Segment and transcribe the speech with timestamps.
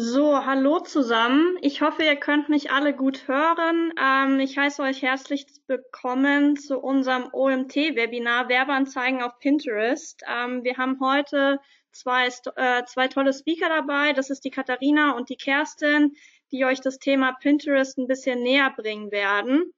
[0.00, 1.58] So, hallo zusammen.
[1.60, 3.92] Ich hoffe, ihr könnt mich alle gut hören.
[4.00, 10.22] Ähm, ich heiße euch herzlich willkommen zu unserem OMT-Webinar Werbeanzeigen auf Pinterest.
[10.32, 11.58] Ähm, wir haben heute
[11.90, 14.12] zwei, äh, zwei tolle Speaker dabei.
[14.12, 16.14] Das ist die Katharina und die Kerstin,
[16.52, 19.74] die euch das Thema Pinterest ein bisschen näher bringen werden.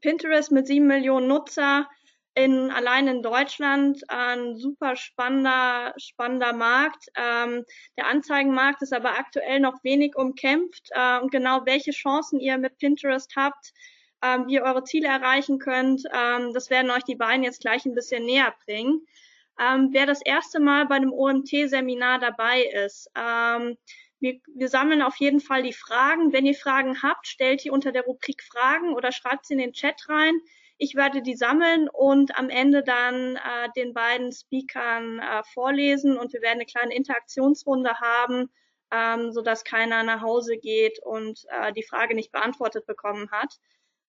[0.00, 1.90] Pinterest mit sieben Millionen Nutzer
[2.34, 7.06] in, allein in Deutschland ein super spannender, spannender Markt.
[7.16, 7.64] Ähm,
[7.96, 10.88] der Anzeigenmarkt ist aber aktuell noch wenig umkämpft.
[10.90, 13.72] Äh, und genau welche Chancen ihr mit Pinterest habt,
[14.22, 17.84] ähm, wie ihr eure Ziele erreichen könnt, ähm, das werden euch die beiden jetzt gleich
[17.84, 19.06] ein bisschen näher bringen.
[19.60, 23.76] Ähm, wer das erste Mal bei einem OMT-Seminar dabei ist, ähm,
[24.20, 26.32] wir, wir sammeln auf jeden Fall die Fragen.
[26.32, 29.72] Wenn ihr Fragen habt, stellt die unter der Rubrik Fragen oder schreibt sie in den
[29.72, 30.40] Chat rein.
[30.84, 36.32] Ich werde die sammeln und am Ende dann äh, den beiden Speakern äh, vorlesen und
[36.32, 38.50] wir werden eine kleine Interaktionsrunde haben,
[38.90, 43.60] ähm, sodass keiner nach Hause geht und äh, die Frage nicht beantwortet bekommen hat.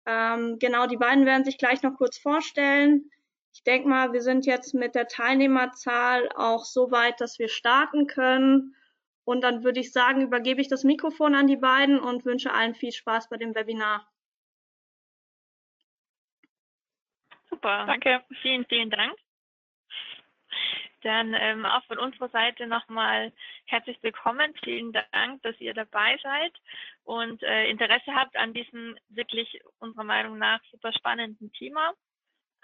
[0.06, 3.10] Ähm, genau, die beiden werden sich gleich noch kurz vorstellen.
[3.52, 8.06] Ich denke mal, wir sind jetzt mit der Teilnehmerzahl auch so weit, dass wir starten
[8.06, 8.76] können.
[9.24, 12.76] Und dann würde ich sagen, übergebe ich das Mikrofon an die beiden und wünsche allen
[12.76, 14.11] viel Spaß bei dem Webinar.
[17.62, 17.86] Super.
[17.86, 18.24] Danke.
[18.42, 19.14] Vielen, vielen Dank.
[21.02, 23.32] Dann ähm, auch von unserer Seite nochmal
[23.66, 24.52] herzlich willkommen.
[24.64, 26.52] Vielen Dank, dass ihr dabei seid
[27.04, 31.92] und äh, Interesse habt an diesem wirklich unserer Meinung nach super spannenden Thema.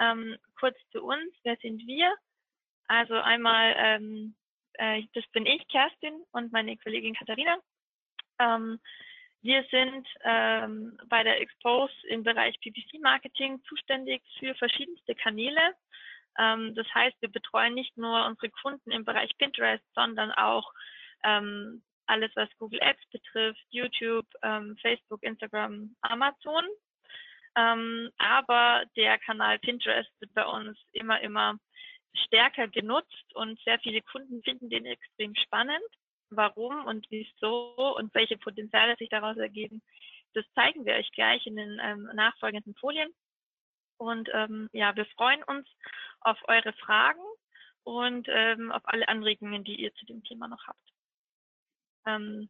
[0.00, 2.12] Ähm, kurz zu uns, wer sind wir?
[2.88, 4.34] Also einmal, ähm,
[4.74, 7.58] äh, das bin ich, Kerstin, und meine Kollegin Katharina.
[8.40, 8.80] Ähm,
[9.42, 15.74] wir sind ähm, bei der Expose im Bereich PPC-Marketing zuständig für verschiedenste Kanäle.
[16.38, 20.72] Ähm, das heißt, wir betreuen nicht nur unsere Kunden im Bereich Pinterest, sondern auch
[21.24, 26.64] ähm, alles, was Google Ads betrifft, YouTube, ähm, Facebook, Instagram, Amazon.
[27.56, 31.58] Ähm, aber der Kanal Pinterest wird bei uns immer, immer
[32.26, 35.84] stärker genutzt und sehr viele Kunden finden den extrem spannend
[36.30, 39.82] warum und wieso und welche Potenziale sich daraus ergeben,
[40.34, 43.12] das zeigen wir euch gleich in den ähm, nachfolgenden Folien.
[43.96, 45.68] Und ähm, ja, wir freuen uns
[46.20, 47.20] auf eure Fragen
[47.82, 50.92] und ähm, auf alle Anregungen, die ihr zu dem Thema noch habt.
[52.06, 52.48] Ähm,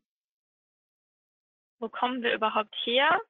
[1.79, 3.21] wo kommen wir überhaupt her?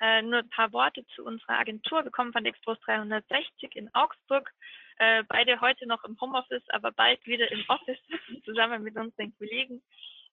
[0.00, 2.04] Äh, nur ein paar Worte zu unserer Agentur.
[2.04, 4.52] Wir kommen von Expos 360 in Augsburg.
[4.98, 7.98] Äh, beide heute noch im Homeoffice, aber bald wieder im Office
[8.44, 9.82] zusammen mit unseren Kollegen.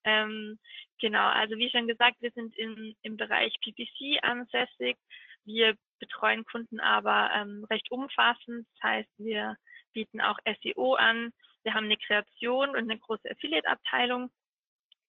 [0.05, 0.59] Ähm,
[0.99, 4.97] genau, also wie schon gesagt, wir sind in, im Bereich PPC ansässig.
[5.45, 8.67] Wir betreuen Kunden aber ähm, recht umfassend.
[8.75, 9.57] Das heißt, wir
[9.93, 11.33] bieten auch SEO an.
[11.63, 14.31] Wir haben eine Kreation und eine große Affiliate-Abteilung.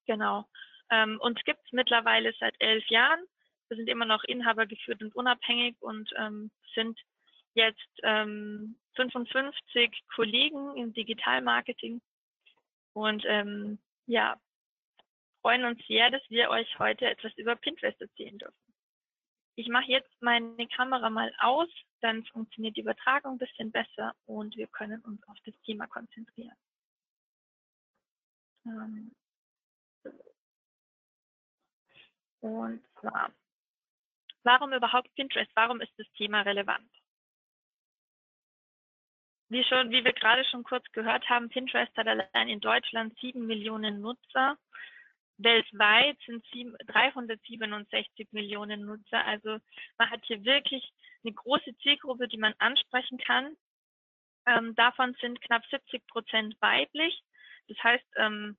[0.06, 0.46] Genau.
[0.90, 3.20] Ähm, uns gibt es mittlerweile seit elf Jahren.
[3.68, 7.00] Wir sind immer noch Inhaber geführt und unabhängig und ähm, sind
[7.54, 12.00] jetzt ähm, 55 Kollegen im Digitalmarketing
[12.92, 14.40] und ähm, ja,
[15.40, 18.74] freuen uns sehr, dass wir euch heute etwas über Pinterest erzählen dürfen.
[19.56, 21.68] Ich mache jetzt meine Kamera mal aus,
[22.00, 26.56] dann funktioniert die Übertragung ein bisschen besser und wir können uns auf das Thema konzentrieren.
[28.66, 29.14] Ähm,
[32.40, 33.32] und zwar
[34.44, 35.50] Warum überhaupt Pinterest?
[35.54, 36.90] Warum ist das Thema relevant?
[39.48, 43.46] Wie schon, wie wir gerade schon kurz gehört haben, Pinterest hat allein in Deutschland sieben
[43.46, 44.56] Millionen Nutzer.
[45.36, 46.44] Weltweit sind
[46.86, 49.24] 367 Millionen Nutzer.
[49.24, 49.58] Also
[49.98, 50.92] man hat hier wirklich
[51.24, 53.56] eine große Zielgruppe, die man ansprechen kann.
[54.46, 57.22] Ähm, davon sind knapp 70 Prozent weiblich.
[57.68, 58.56] Das heißt, ähm,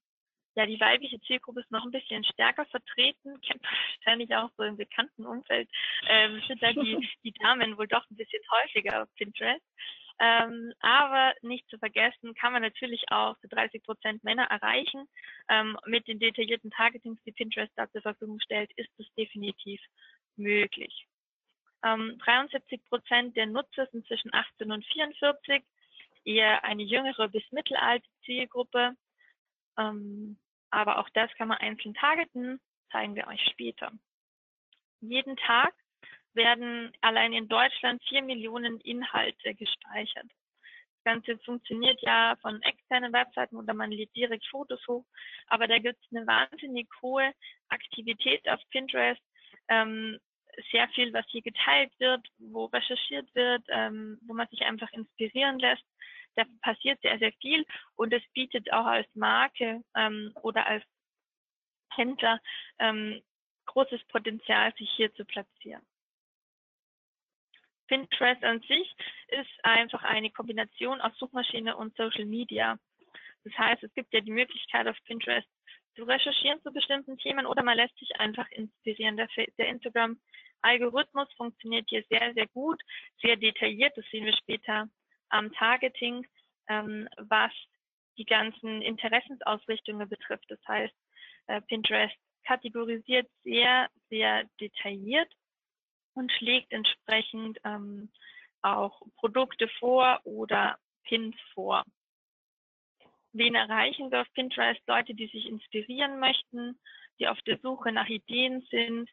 [0.56, 4.64] ja, die weibliche Zielgruppe ist noch ein bisschen stärker vertreten, kennt man wahrscheinlich auch so
[4.64, 5.70] im bekannten Umfeld,
[6.08, 9.64] ähm, sind da die, die Damen wohl doch ein bisschen häufiger auf Pinterest.
[10.18, 15.08] Ähm, aber nicht zu vergessen, kann man natürlich auch zu 30 Prozent Männer erreichen.
[15.50, 19.82] Ähm, mit den detaillierten Targetings, die Pinterest da zur Verfügung stellt, ist es definitiv
[20.38, 21.06] möglich.
[21.84, 25.64] Ähm, 73 Prozent der Nutzer sind zwischen 18 und 44,
[26.24, 28.96] eher eine jüngere bis mittelalte Zielgruppe.
[29.78, 30.40] Ähm,
[30.70, 32.60] aber auch das kann man einzeln targeten,
[32.92, 33.92] zeigen wir euch später.
[35.02, 35.74] Jeden Tag
[36.36, 40.26] werden allein in Deutschland vier Millionen Inhalte gespeichert.
[40.26, 45.06] Das Ganze funktioniert ja von externen Webseiten oder man lädt direkt Fotos hoch,
[45.48, 47.32] aber da gibt es eine wahnsinnig hohe
[47.70, 49.22] Aktivität auf Pinterest.
[49.68, 50.20] Ähm,
[50.72, 55.60] sehr viel, was hier geteilt wird, wo recherchiert wird, ähm, wo man sich einfach inspirieren
[55.60, 55.84] lässt
[56.36, 57.66] da passiert sehr, sehr viel
[57.96, 60.84] und es bietet auch als Marke ähm, oder als
[61.94, 62.42] Händler
[62.80, 63.22] ähm,
[63.66, 65.86] großes Potenzial, sich hier zu platzieren.
[67.88, 68.96] Pinterest an sich
[69.28, 72.78] ist einfach eine Kombination aus Suchmaschine und Social Media.
[73.44, 75.48] Das heißt, es gibt ja die Möglichkeit auf Pinterest
[75.96, 79.18] zu recherchieren zu bestimmten Themen oder man lässt sich einfach inspirieren.
[79.18, 79.28] Der,
[79.58, 82.82] der Instagram-Algorithmus funktioniert hier sehr, sehr gut,
[83.22, 83.96] sehr detailliert.
[83.96, 84.90] Das sehen wir später
[85.30, 86.28] am Targeting,
[86.68, 87.52] ähm, was
[88.18, 90.46] die ganzen Interessensausrichtungen betrifft.
[90.50, 90.94] Das heißt,
[91.48, 92.16] äh, Pinterest
[92.46, 95.32] kategorisiert sehr, sehr detailliert
[96.16, 98.10] und schlägt entsprechend ähm,
[98.62, 101.84] auch Produkte vor oder Pins vor.
[103.32, 104.82] Wen erreichen wir auf Pinterest?
[104.88, 106.80] Leute, die sich inspirieren möchten,
[107.20, 109.10] die auf der Suche nach Ideen sind,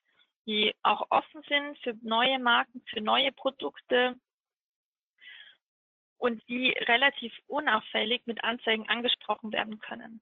[0.46, 4.16] die auch offen sind für neue Marken, für neue Produkte
[6.18, 10.20] und die relativ unauffällig mit Anzeigen angesprochen werden können.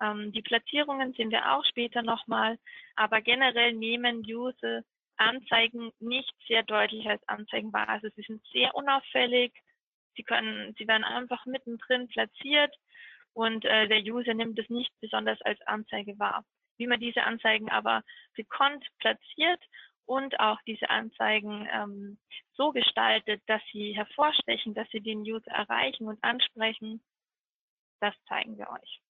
[0.00, 2.58] Ähm, die Platzierungen sehen wir auch später nochmal,
[2.96, 4.82] aber generell nehmen User
[5.16, 7.88] Anzeigen nicht sehr deutlich als Anzeigen wahr.
[7.88, 9.52] Also sie sind sehr unauffällig,
[10.16, 12.74] sie können, sie werden einfach mittendrin platziert
[13.32, 16.44] und äh, der User nimmt es nicht besonders als Anzeige wahr.
[16.76, 18.02] Wie man diese Anzeigen aber
[18.34, 19.62] gekonnt platziert
[20.06, 22.18] und auch diese Anzeigen ähm,
[22.54, 27.02] so gestaltet, dass sie hervorstechen, dass sie den User erreichen und ansprechen,
[28.00, 29.00] das zeigen wir euch.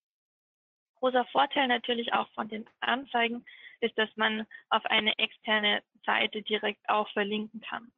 [1.05, 3.45] Großer Vorteil natürlich auch von den Anzeigen
[3.81, 7.93] ist, dass man auf eine externe Seite direkt auch verlinken kann.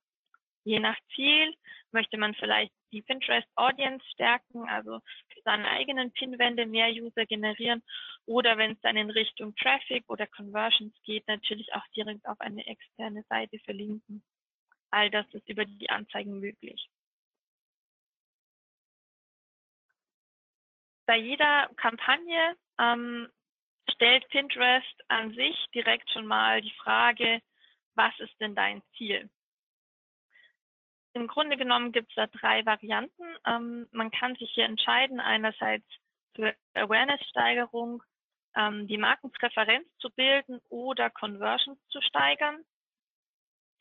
[0.65, 1.55] Je nach Ziel
[1.93, 4.99] möchte man vielleicht die Pinterest Audience stärken, also
[5.29, 7.81] für seine eigenen Pinwände mehr User generieren
[8.25, 12.67] oder wenn es dann in Richtung Traffic oder Conversions geht, natürlich auch direkt auf eine
[12.67, 14.25] externe Seite verlinken.
[14.91, 16.89] All das ist über die Anzeigen möglich.
[21.07, 23.29] Bei jeder Kampagne ähm,
[23.91, 27.41] stellt Pinterest an sich direkt schon mal die Frage,
[27.95, 29.31] was ist denn dein Ziel?
[31.15, 33.25] Im Grunde genommen gibt es da drei Varianten.
[33.47, 35.87] Ähm, man kann sich hier entscheiden, einerseits
[36.35, 38.03] für Awareness-Steigerung,
[38.55, 42.63] ähm, die Markenpräferenz zu bilden oder Conversions zu steigern.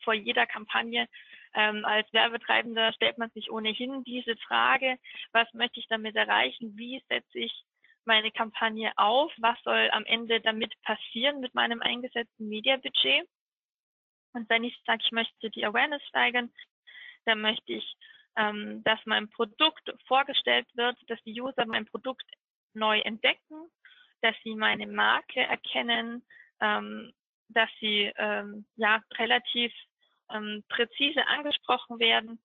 [0.02, 1.08] Vor jeder Kampagne
[1.56, 4.98] ähm, als Werbetreibender stellt man sich ohnehin diese Frage,
[5.32, 6.76] was möchte ich damit erreichen?
[6.76, 7.64] Wie setze ich
[8.04, 9.32] meine Kampagne auf?
[9.38, 13.26] Was soll am Ende damit passieren mit meinem eingesetzten Mediabudget?
[14.34, 16.52] Und wenn ich sage, ich möchte die Awareness steigern,
[17.24, 17.96] dann möchte ich,
[18.36, 22.30] ähm, dass mein Produkt vorgestellt wird, dass die User mein Produkt
[22.74, 23.70] neu entdecken,
[24.20, 26.22] dass sie meine Marke erkennen,
[26.60, 27.14] ähm,
[27.48, 29.72] dass sie ähm, ja relativ
[30.30, 32.40] ähm, präzise angesprochen werden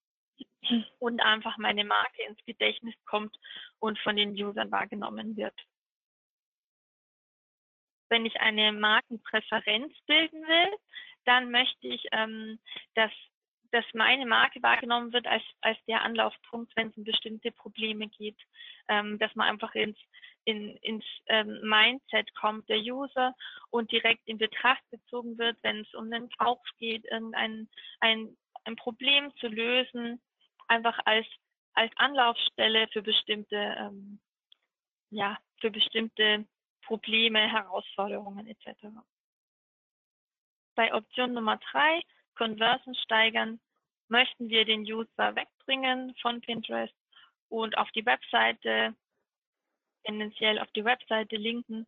[0.99, 3.35] und einfach meine Marke ins Gedächtnis kommt
[3.79, 5.55] und von den Usern wahrgenommen wird.
[8.09, 10.77] Wenn ich eine Markenpräferenz bilden will,
[11.25, 12.59] dann möchte ich, ähm,
[12.95, 13.11] dass,
[13.71, 18.37] dass meine Marke wahrgenommen wird als, als der Anlaufpunkt, wenn es um bestimmte Probleme geht,
[18.87, 19.97] ähm, dass man einfach ins,
[20.43, 23.33] in, ins ähm, Mindset kommt der User
[23.69, 27.69] und direkt in Betracht gezogen wird, wenn es um den Kauf geht, irgendein
[27.99, 28.35] ein,
[28.65, 30.21] ein Problem zu lösen,
[30.67, 31.27] einfach als,
[31.73, 34.19] als Anlaufstelle für bestimmte, ähm,
[35.09, 36.45] ja, für bestimmte
[36.83, 38.87] Probleme, Herausforderungen etc.
[40.75, 42.01] Bei Option Nummer drei,
[42.35, 43.59] Conversion steigern,
[44.07, 46.93] möchten wir den User wegbringen von Pinterest
[47.49, 48.95] und auf die Webseite,
[50.05, 51.87] tendenziell auf die Webseite linken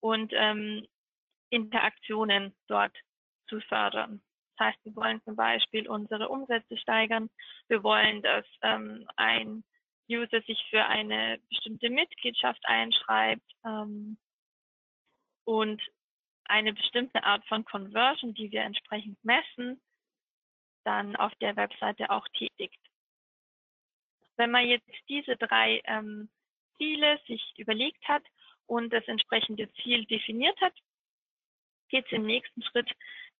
[0.00, 0.86] und ähm,
[1.50, 2.96] Interaktionen dort
[3.48, 4.22] zu fördern.
[4.56, 7.30] Das heißt, wir wollen zum Beispiel unsere Umsätze steigern.
[7.68, 9.64] Wir wollen, dass ähm, ein
[10.10, 14.18] User sich für eine bestimmte Mitgliedschaft einschreibt ähm,
[15.44, 15.82] und
[16.48, 19.80] eine bestimmte Art von Conversion, die wir entsprechend messen,
[20.84, 22.80] dann auf der Webseite auch tätigt.
[24.36, 26.30] Wenn man jetzt diese drei ähm,
[26.76, 28.22] Ziele sich überlegt hat
[28.66, 30.74] und das entsprechende Ziel definiert hat,
[31.88, 32.90] geht es im nächsten Schritt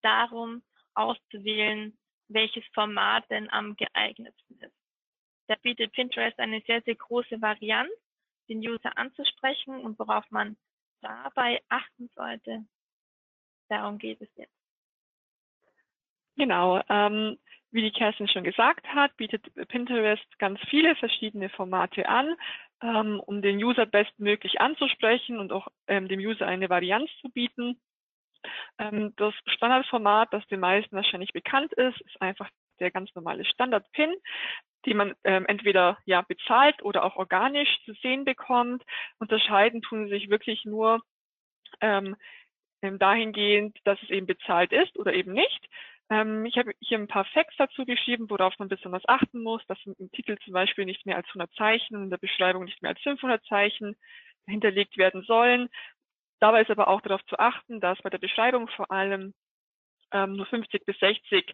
[0.01, 0.63] darum,
[0.93, 1.97] auszuwählen,
[2.27, 4.75] welches Format denn am geeignetsten ist.
[5.47, 7.91] Da bietet Pinterest eine sehr, sehr große Varianz,
[8.49, 10.57] den User anzusprechen und worauf man
[11.01, 12.65] dabei achten sollte,
[13.69, 14.53] Darum geht es jetzt.
[16.35, 16.81] Genau.
[16.89, 17.37] Ähm,
[17.71, 22.35] wie die Kerstin schon gesagt hat, bietet Pinterest ganz viele verschiedene Formate an,
[22.81, 27.79] ähm, um den User bestmöglich anzusprechen und auch ähm, dem User eine Varianz zu bieten.
[28.79, 32.49] Ähm, das Standardformat, das den meisten wahrscheinlich bekannt ist, ist einfach
[32.79, 34.13] der ganz normale Standard-Pin,
[34.85, 38.83] die man ähm, entweder ja bezahlt oder auch organisch zu sehen bekommt.
[39.19, 41.01] Unterscheiden tun sich wirklich nur
[41.81, 42.15] ähm,
[42.81, 45.69] dahingehend, dass es eben bezahlt ist oder eben nicht.
[46.09, 49.77] Ähm, ich habe hier ein paar Facts dazu geschrieben, worauf man besonders achten muss, dass
[49.85, 52.89] im Titel zum Beispiel nicht mehr als 100 Zeichen und in der Beschreibung nicht mehr
[52.91, 53.95] als 500 Zeichen
[54.47, 55.69] hinterlegt werden sollen.
[56.39, 59.33] Dabei ist aber auch darauf zu achten, dass bei der Beschreibung vor allem
[60.11, 61.53] ähm, nur 50 bis 60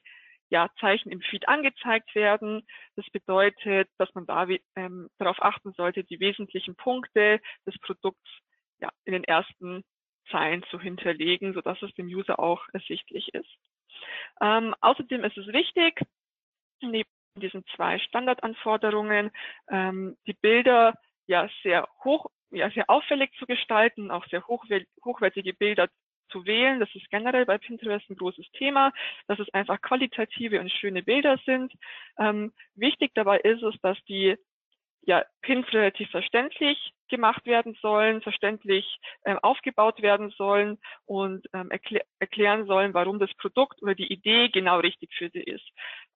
[0.49, 2.65] ja, Zeichen im Feed angezeigt werden.
[2.95, 8.29] Das bedeutet, dass man da ähm, darauf achten sollte, die wesentlichen Punkte des Produkts
[8.79, 9.83] ja, in den ersten
[10.31, 13.49] Zeilen zu hinterlegen, sodass es dem User auch ersichtlich ist.
[14.41, 16.01] Ähm, außerdem ist es wichtig,
[16.81, 19.31] neben diesen zwei Standardanforderungen
[19.69, 20.93] ähm, die Bilder
[21.27, 25.89] ja sehr hoch, ja sehr auffällig zu gestalten, auch sehr hochwertige Bilder
[26.29, 26.79] zu wählen.
[26.79, 28.91] Das ist generell bei Pinterest ein großes Thema,
[29.27, 31.73] dass es einfach qualitative und schöne Bilder sind.
[32.17, 34.37] Ähm, wichtig dabei ist es, dass die
[35.05, 42.03] ja, Pins relativ verständlich gemacht werden sollen, verständlich ähm, aufgebaut werden sollen und ähm, erklär
[42.19, 45.67] erklären sollen, warum das Produkt oder die Idee genau richtig für sie ist.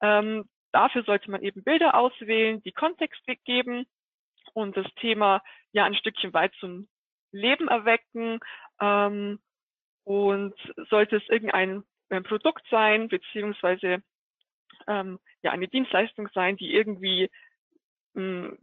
[0.02, 3.86] Ähm, dafür sollte man eben Bilder auswählen, die Kontext geben
[4.54, 5.42] und das Thema
[5.72, 6.88] ja ein Stückchen weit zum
[7.32, 8.40] Leben erwecken.
[8.80, 9.38] Ähm,
[10.04, 10.54] und
[10.88, 14.02] sollte es irgendein ein Produkt sein, beziehungsweise
[14.88, 17.30] ähm, ja eine Dienstleistung sein, die irgendwie
[18.14, 18.58] hm,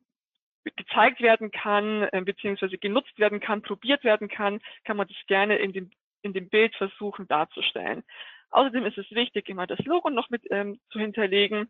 [0.76, 5.58] gezeigt werden kann, äh, beziehungsweise genutzt werden kann, probiert werden kann, kann man das gerne
[5.58, 8.04] in dem, in dem Bild versuchen darzustellen.
[8.50, 11.70] Außerdem ist es wichtig, immer das Logo noch mit ähm, zu hinterlegen,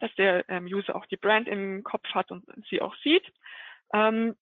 [0.00, 3.24] dass der ähm, User auch die Brand im Kopf hat und sie auch sieht.
[3.92, 4.36] Ähm,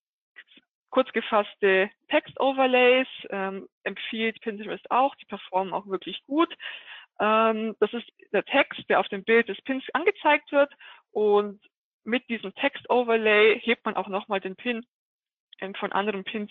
[0.91, 6.55] kurz gefasste Text-Overlays ähm, empfiehlt Pinterest auch, die performen auch wirklich gut.
[7.21, 10.73] Ähm, das ist der Text, der auf dem Bild des Pins angezeigt wird
[11.13, 11.61] und
[12.05, 14.85] mit diesem Text-Overlay hebt man auch nochmal den Pin
[15.61, 16.51] ähm, von anderen Pins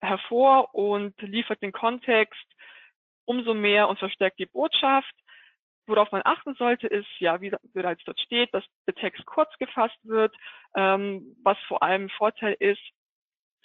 [0.00, 2.44] hervor und liefert den Kontext
[3.26, 5.14] umso mehr und verstärkt die Botschaft.
[5.86, 9.98] Worauf man achten sollte, ist, ja, wie bereits dort steht, dass der Text kurz gefasst
[10.02, 10.34] wird,
[10.74, 12.80] ähm, was vor allem Vorteil ist,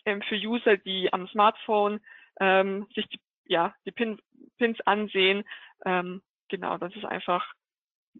[0.05, 2.01] ähm, für User, die am Smartphone
[2.41, 4.19] ähm, sich die, ja, die Pin,
[4.57, 5.43] Pins ansehen.
[5.85, 7.53] Ähm, genau, das ist einfach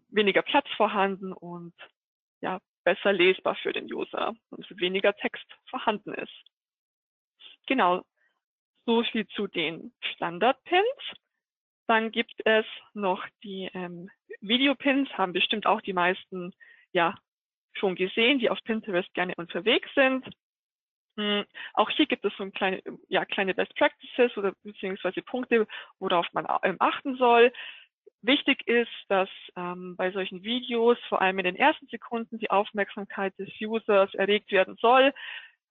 [0.08, 1.74] weniger Platz vorhanden und
[2.40, 6.32] ja, besser lesbar für den User und weniger Text vorhanden ist.
[7.66, 8.02] Genau,
[8.86, 11.16] so viel zu den Standard-Pins.
[11.86, 14.10] Dann gibt es noch die ähm,
[14.40, 16.52] Video-Pins, haben bestimmt auch die meisten
[16.92, 17.14] ja
[17.72, 20.26] schon gesehen, die auf Pinterest gerne unterwegs sind.
[21.16, 21.44] Hm,
[21.74, 25.66] auch hier gibt es so kleine, ja, kleine Best Practices oder beziehungsweise Punkte,
[25.98, 27.52] worauf man ähm, achten soll.
[28.22, 33.38] Wichtig ist, dass ähm, bei solchen Videos vor allem in den ersten Sekunden die Aufmerksamkeit
[33.38, 35.14] des Users erregt werden soll,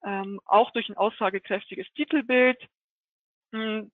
[0.04, 2.58] ähm, auch durch ein aussagekräftiges Titelbild.
[3.52, 3.92] Hm,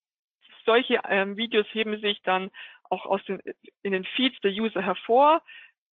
[0.66, 2.50] solche ähm, Videos heben sich dann
[2.90, 3.42] auch aus den,
[3.84, 5.42] in den Feeds der User hervor,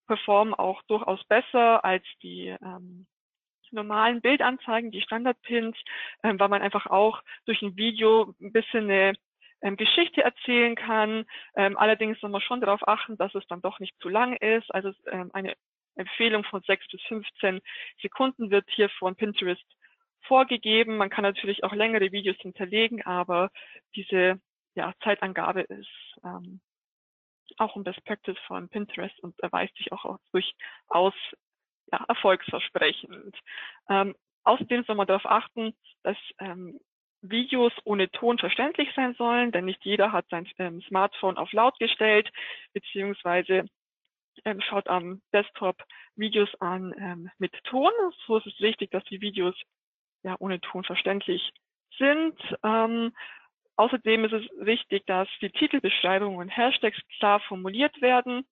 [0.08, 3.08] performen auch durchaus besser als die ähm,
[3.72, 5.78] normalen Bildanzeigen, die Standardpins,
[6.24, 9.14] ähm, weil man einfach auch durch ein Video ein bisschen eine
[9.62, 11.26] ähm, Geschichte erzählen kann.
[11.56, 14.74] Ähm, allerdings soll man schon darauf achten, dass es dann doch nicht zu lang ist.
[14.74, 15.56] Also ähm, eine
[15.96, 17.62] Empfehlung von 6 bis 15
[18.02, 19.64] Sekunden wird hier von Pinterest
[20.22, 20.98] vorgegeben.
[20.98, 23.50] Man kann natürlich auch längere Videos hinterlegen, aber
[23.96, 24.40] diese
[24.76, 25.90] ja, Zeitangabe ist
[26.24, 26.62] ähm,
[27.58, 31.14] auch ein Best Practice von Pinterest und erweist sich auch durchaus
[31.92, 33.38] ja, erfolgsversprechend.
[33.90, 36.80] Ähm, außerdem soll man darauf achten, dass ähm,
[37.22, 41.78] Videos ohne Ton verständlich sein sollen, denn nicht jeder hat sein ähm, Smartphone auf laut
[41.80, 42.30] gestellt,
[42.74, 43.66] beziehungsweise
[44.46, 45.84] ähm, schaut am Desktop
[46.16, 47.92] Videos an ähm, mit Ton.
[48.26, 49.56] So ist es wichtig, dass die Videos
[50.24, 51.52] ja ohne Ton verständlich
[51.98, 52.40] sind.
[52.64, 53.14] Ähm,
[53.76, 58.46] außerdem ist es wichtig, dass die Titelbeschreibungen und Hashtags klar formuliert werden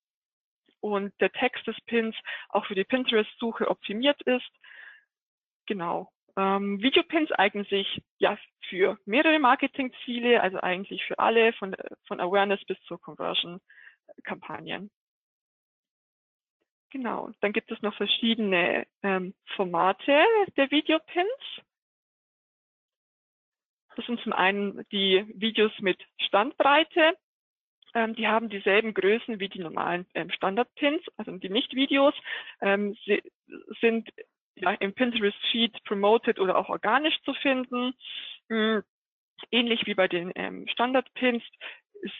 [0.80, 2.16] und der Text des Pins
[2.50, 4.50] auch für die Pinterest-Suche optimiert ist.
[5.66, 6.12] Genau.
[6.40, 8.38] Ähm, Videopins eignen sich ja
[8.70, 11.76] für mehrere Marketingziele, also eigentlich für alle, von,
[12.08, 14.90] von Awareness bis zur Conversion-Kampagnen.
[16.92, 17.30] Genau.
[17.42, 20.24] Dann gibt es noch verschiedene ähm, Formate
[20.56, 21.28] der Videopins.
[23.98, 27.18] Das sind zum einen die Videos mit Standbreite.
[27.94, 32.14] Ähm, die haben dieselben Größen wie die normalen ähm, Standard-Pins, also die Nicht-Videos,
[32.62, 32.96] ähm,
[33.82, 34.10] sind
[34.62, 37.94] ja, im Pinterest-Feed promoted oder auch organisch zu finden.
[38.50, 38.84] Ähm,
[39.52, 41.44] ähnlich wie bei den ähm, Standard-Pins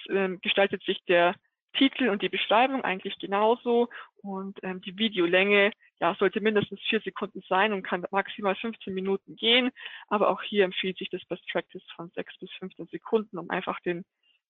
[0.10, 1.36] ähm, gestaltet sich der
[1.74, 3.90] Titel und die Beschreibung eigentlich genauso
[4.22, 9.36] Und ähm, die Videolänge ja, sollte mindestens vier Sekunden sein und kann maximal 15 Minuten
[9.36, 9.72] gehen.
[10.08, 13.80] Aber auch hier empfiehlt sich das Best Practice von 6 bis 15 Sekunden, um einfach
[13.82, 14.04] den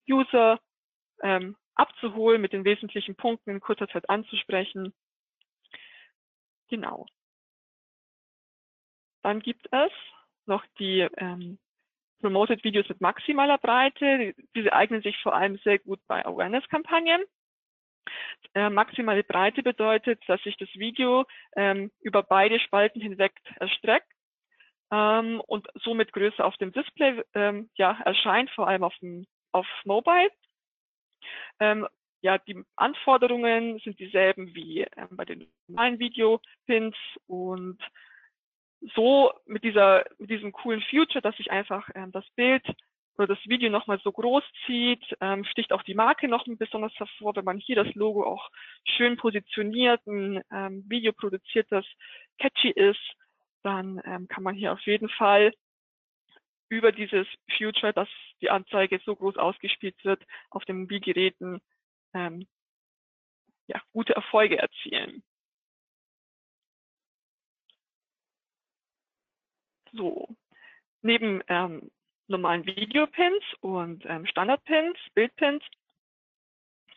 [0.09, 0.59] User
[1.21, 4.93] ähm, abzuholen, mit den wesentlichen Punkten in kurzer Zeit anzusprechen.
[6.69, 7.05] Genau.
[9.23, 9.91] Dann gibt es
[10.45, 11.59] noch die ähm,
[12.21, 14.33] Promoted Videos mit maximaler Breite.
[14.55, 17.23] Diese eignen sich vor allem sehr gut bei Awareness-Kampagnen.
[18.55, 24.11] Äh, maximale Breite bedeutet, dass sich das Video ähm, über beide Spalten hinweg erstreckt
[24.91, 29.67] ähm, und somit größer auf dem Display ähm, ja, erscheint, vor allem auf, dem, auf
[29.85, 30.31] Mobile.
[31.59, 31.87] Ähm,
[32.21, 36.95] ja, die Anforderungen sind dieselben wie ähm, bei den normalen Video-Pins
[37.27, 37.79] und
[38.95, 42.65] so mit dieser, mit diesem coolen Future, dass sich einfach ähm, das Bild
[43.17, 47.35] oder das Video nochmal so groß zieht, ähm, sticht auch die Marke noch besonders hervor,
[47.35, 48.49] wenn man hier das Logo auch
[48.85, 51.85] schön positioniert, ein ähm, Video produziert, das
[52.37, 53.01] catchy ist,
[53.63, 55.53] dann ähm, kann man hier auf jeden Fall
[56.69, 58.07] über dieses Future, dass
[58.41, 61.59] die Anzeige so groß ausgespielt wird, auf den Mobilgeräten
[62.13, 62.47] ähm,
[63.67, 65.23] ja, gute Erfolge erzielen.
[69.93, 70.27] So,
[71.01, 71.91] neben ähm,
[72.27, 75.63] normalen Videopins und ähm, Standardpins, Bildpins,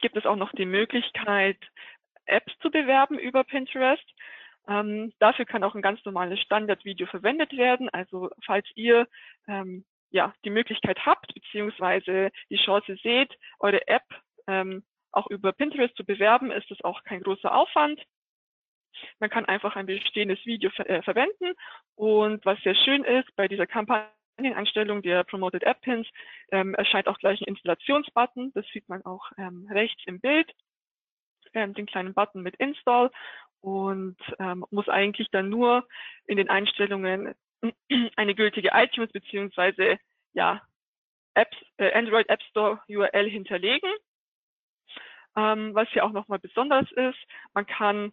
[0.00, 1.58] gibt es auch noch die Möglichkeit,
[2.26, 4.04] Apps zu bewerben über Pinterest.
[4.68, 7.88] Ähm, dafür kann auch ein ganz normales Standardvideo verwendet werden.
[7.88, 9.08] Also falls ihr
[9.48, 14.04] ähm, ja die Möglichkeit habt, beziehungsweise die Chance seht, eure App
[14.46, 18.00] ähm, auch über Pinterest zu bewerben, ist das auch kein großer Aufwand.
[19.18, 21.54] Man kann einfach ein bestehendes Video ver äh, verwenden
[21.94, 26.06] und was sehr schön ist bei dieser Kampagneneinstellung der Promoted App Pins
[26.50, 28.52] ähm, erscheint auch gleich ein Installationsbutton.
[28.54, 30.50] Das sieht man auch ähm, rechts im Bild,
[31.54, 33.10] ähm, den kleinen Button mit Install
[33.60, 35.86] und ähm, muss eigentlich dann nur
[36.26, 37.34] in den Einstellungen
[38.16, 39.98] eine gültige iTunes beziehungsweise
[40.32, 40.62] ja
[41.34, 43.90] Apps, äh, Android App Store URL hinterlegen.
[45.36, 47.18] Ähm, was hier auch nochmal besonders ist,
[47.54, 48.12] man kann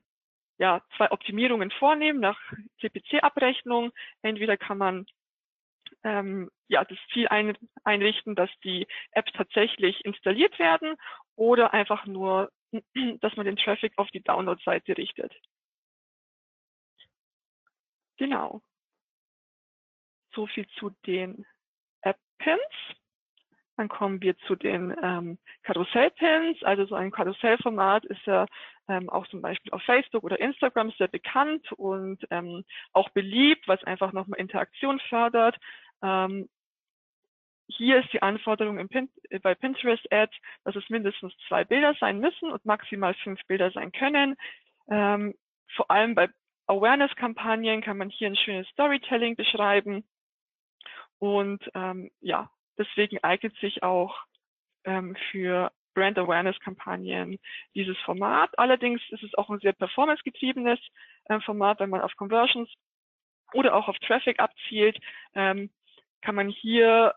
[0.59, 2.39] ja, zwei Optimierungen vornehmen nach
[2.81, 3.91] CPC-Abrechnung.
[4.21, 5.05] Entweder kann man
[6.03, 10.95] ähm, ja, das Ziel ein, einrichten, dass die Apps tatsächlich installiert werden
[11.35, 12.51] oder einfach nur,
[13.21, 15.33] dass man den Traffic auf die Download-Seite richtet.
[18.17, 18.61] Genau.
[20.33, 21.45] So viel zu den
[22.01, 22.59] App-Pins.
[23.77, 26.61] Dann kommen wir zu den ähm, Karussellpins.
[26.63, 28.45] Also so ein Karussellformat ist ja
[28.89, 33.83] ähm, auch zum Beispiel auf Facebook oder Instagram sehr bekannt und ähm, auch beliebt, was
[33.83, 35.55] einfach nochmal Interaktion fördert.
[36.01, 36.49] Ähm,
[37.67, 42.19] hier ist die Anforderung Pin äh, bei Pinterest Ads, dass es mindestens zwei Bilder sein
[42.19, 44.35] müssen und maximal fünf Bilder sein können.
[44.89, 45.35] Ähm,
[45.75, 46.29] vor allem bei
[46.65, 50.03] Awareness-Kampagnen kann man hier ein schönes Storytelling beschreiben.
[51.19, 54.17] Und ähm, ja, deswegen eignet sich auch
[54.83, 57.37] ähm, für Brand Awareness Kampagnen
[57.75, 58.57] dieses Format.
[58.57, 60.79] Allerdings ist es auch ein sehr performance-getriebenes
[61.25, 62.69] äh, Format, wenn man auf Conversions
[63.51, 64.97] oder auch auf Traffic abzielt,
[65.35, 65.69] ähm,
[66.21, 67.15] kann man hier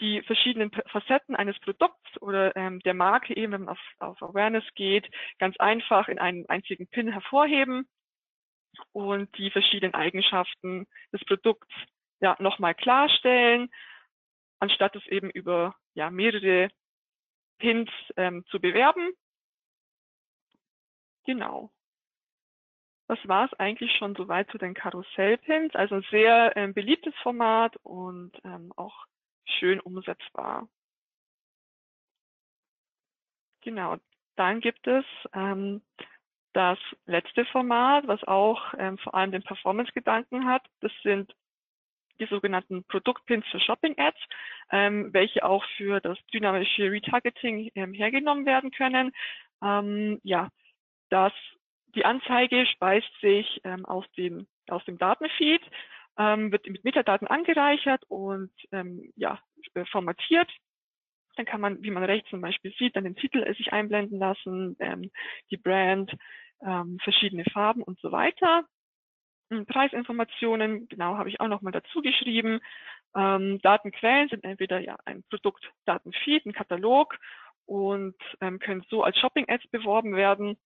[0.00, 4.64] die verschiedenen Facetten eines Produkts oder ähm, der Marke eben, wenn man auf, auf Awareness
[4.74, 5.06] geht,
[5.38, 7.86] ganz einfach in einem einzigen Pin hervorheben
[8.92, 11.68] und die verschiedenen Eigenschaften des Produkts
[12.20, 13.68] ja nochmal klarstellen,
[14.60, 16.70] anstatt es eben über ja mehrere
[17.58, 19.12] Pins ähm, zu bewerben.
[21.24, 21.70] Genau.
[23.06, 25.74] Das war es eigentlich schon soweit zu den Karussellpins.
[25.74, 29.06] Also ein sehr ähm, beliebtes Format und ähm, auch
[29.44, 30.68] schön umsetzbar.
[33.60, 33.96] Genau.
[34.36, 35.82] Dann gibt es ähm,
[36.54, 40.66] das letzte Format, was auch ähm, vor allem den Performance-Gedanken hat.
[40.80, 41.34] Das sind
[42.18, 44.18] die sogenannten Produktpins für Shopping-Ads,
[44.70, 49.12] ähm, welche auch für das dynamische Retargeting ähm, hergenommen werden können.
[49.62, 50.50] Ähm, ja,
[51.10, 51.32] das,
[51.94, 55.62] die Anzeige speist sich ähm, aus, dem, aus dem Datenfeed,
[56.18, 59.40] ähm, wird mit Metadaten angereichert und ähm, ja,
[59.74, 60.50] äh, formatiert.
[61.36, 64.76] Dann kann man, wie man rechts zum Beispiel sieht, dann den Titel sich einblenden lassen,
[65.50, 66.12] die Brand,
[67.02, 68.64] verschiedene Farben und so weiter.
[69.50, 72.60] Hm, Preisinformationen, genau, habe ich auch nochmal dazu geschrieben.
[73.16, 77.16] Ähm, Datenquellen sind entweder ja ein Produktdatenfeed, ein Katalog
[77.66, 80.58] und ähm, können so als Shopping-Ads beworben werden.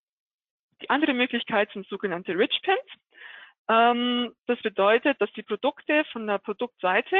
[0.81, 2.79] Die andere Möglichkeit sind sogenannte Rich Pins.
[3.69, 7.17] Ähm, das bedeutet, dass die Produkte von der Produktseite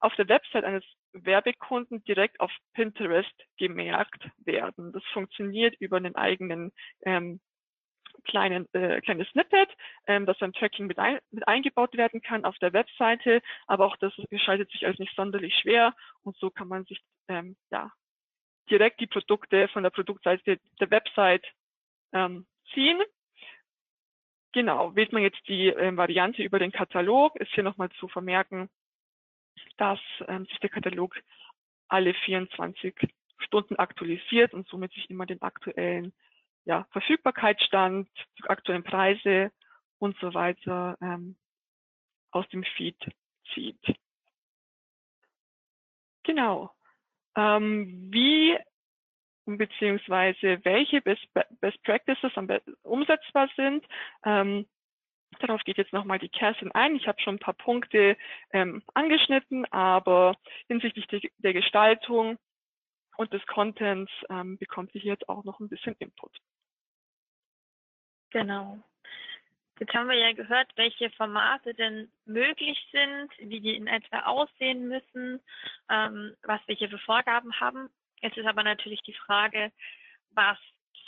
[0.00, 4.92] auf der Website eines Werbekunden direkt auf Pinterest gemerkt werden.
[4.92, 6.72] Das funktioniert über einen eigenen
[7.02, 7.40] ähm,
[8.24, 9.68] kleinen, äh, kleines Snippet,
[10.06, 13.96] ähm, das beim Tracking mit, ein, mit eingebaut werden kann auf der Webseite, aber auch
[13.96, 17.92] das gestaltet sich als nicht sonderlich schwer und so kann man sich ähm, ja,
[18.70, 21.46] direkt die Produkte von der Produktseite der Website
[22.12, 23.00] ähm, ziehen.
[24.52, 28.68] Genau, wählt man jetzt die ähm, Variante über den Katalog, ist hier nochmal zu vermerken,
[29.76, 31.16] dass ähm, sich der Katalog
[31.88, 32.94] alle 24
[33.38, 36.12] Stunden aktualisiert und somit sich immer den aktuellen
[36.64, 38.08] ja, Verfügbarkeitsstand,
[38.44, 39.50] aktuellen Preise
[39.98, 41.36] und so weiter ähm,
[42.30, 42.96] aus dem Feed
[43.54, 43.80] zieht.
[46.24, 46.70] Genau.
[47.36, 48.58] Ähm, wie
[49.46, 51.26] beziehungsweise welche Best,
[51.60, 52.32] Best Practices
[52.82, 53.84] umsetzbar sind,
[54.24, 54.66] ähm,
[55.40, 56.96] Darauf geht jetzt nochmal die Kerstin ein.
[56.96, 58.16] Ich habe schon ein paar Punkte
[58.52, 60.36] ähm, angeschnitten, aber
[60.68, 62.38] hinsichtlich de der Gestaltung
[63.18, 66.38] und des Contents ähm, bekommt ihr hier jetzt auch noch ein bisschen Input.
[68.30, 68.78] Genau.
[69.80, 74.86] Jetzt haben wir ja gehört, welche Formate denn möglich sind, wie die in etwa aussehen
[74.86, 75.40] müssen,
[75.90, 77.90] ähm, was wir hier für Vorgaben haben.
[78.22, 79.72] Jetzt ist aber natürlich die Frage,
[80.30, 80.58] was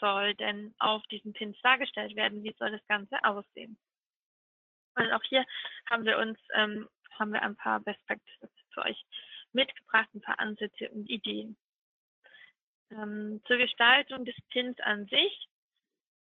[0.01, 2.43] soll denn auf diesen Pins dargestellt werden?
[2.43, 3.79] Wie soll das Ganze aussehen?
[4.97, 5.45] Und auch hier
[5.89, 9.01] haben wir uns, ähm, haben wir ein paar Best Practices für euch
[9.53, 11.57] mitgebracht, ein paar Ansätze und Ideen.
[12.91, 15.49] Ähm, zur Gestaltung des Pins an sich.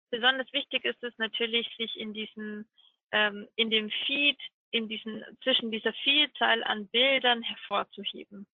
[0.09, 2.69] Besonders wichtig ist es natürlich, sich in diesen,
[3.11, 4.39] ähm, in dem Feed,
[4.71, 8.47] in diesen, zwischen dieser Vielzahl an Bildern hervorzuheben.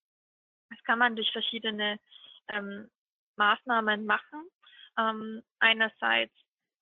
[0.70, 2.00] Das kann man durch verschiedene
[2.50, 2.90] ähm,
[3.36, 4.48] Maßnahmen machen.
[4.98, 6.34] Ähm, einerseits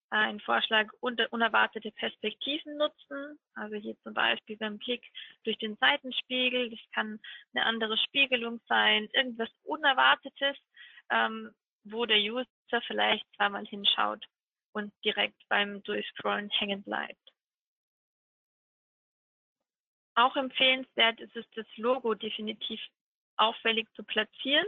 [0.10, 3.40] ein Vorschlag unerwartete Perspektiven nutzen.
[3.56, 5.04] Also hier zum Beispiel beim Blick
[5.44, 6.70] durch den Seitenspiegel.
[6.70, 7.20] Das kann
[7.54, 10.58] eine andere Spiegelung sein, irgendwas Unerwartetes,
[11.12, 11.52] ähm,
[11.84, 12.46] wo der User
[12.86, 14.26] vielleicht zweimal hinschaut
[14.74, 17.18] und direkt beim Durchscrollen hängen bleibt.
[20.16, 22.82] Auch empfehlenswert ist es, das Logo definitiv
[23.38, 24.66] auffällig zu platzieren.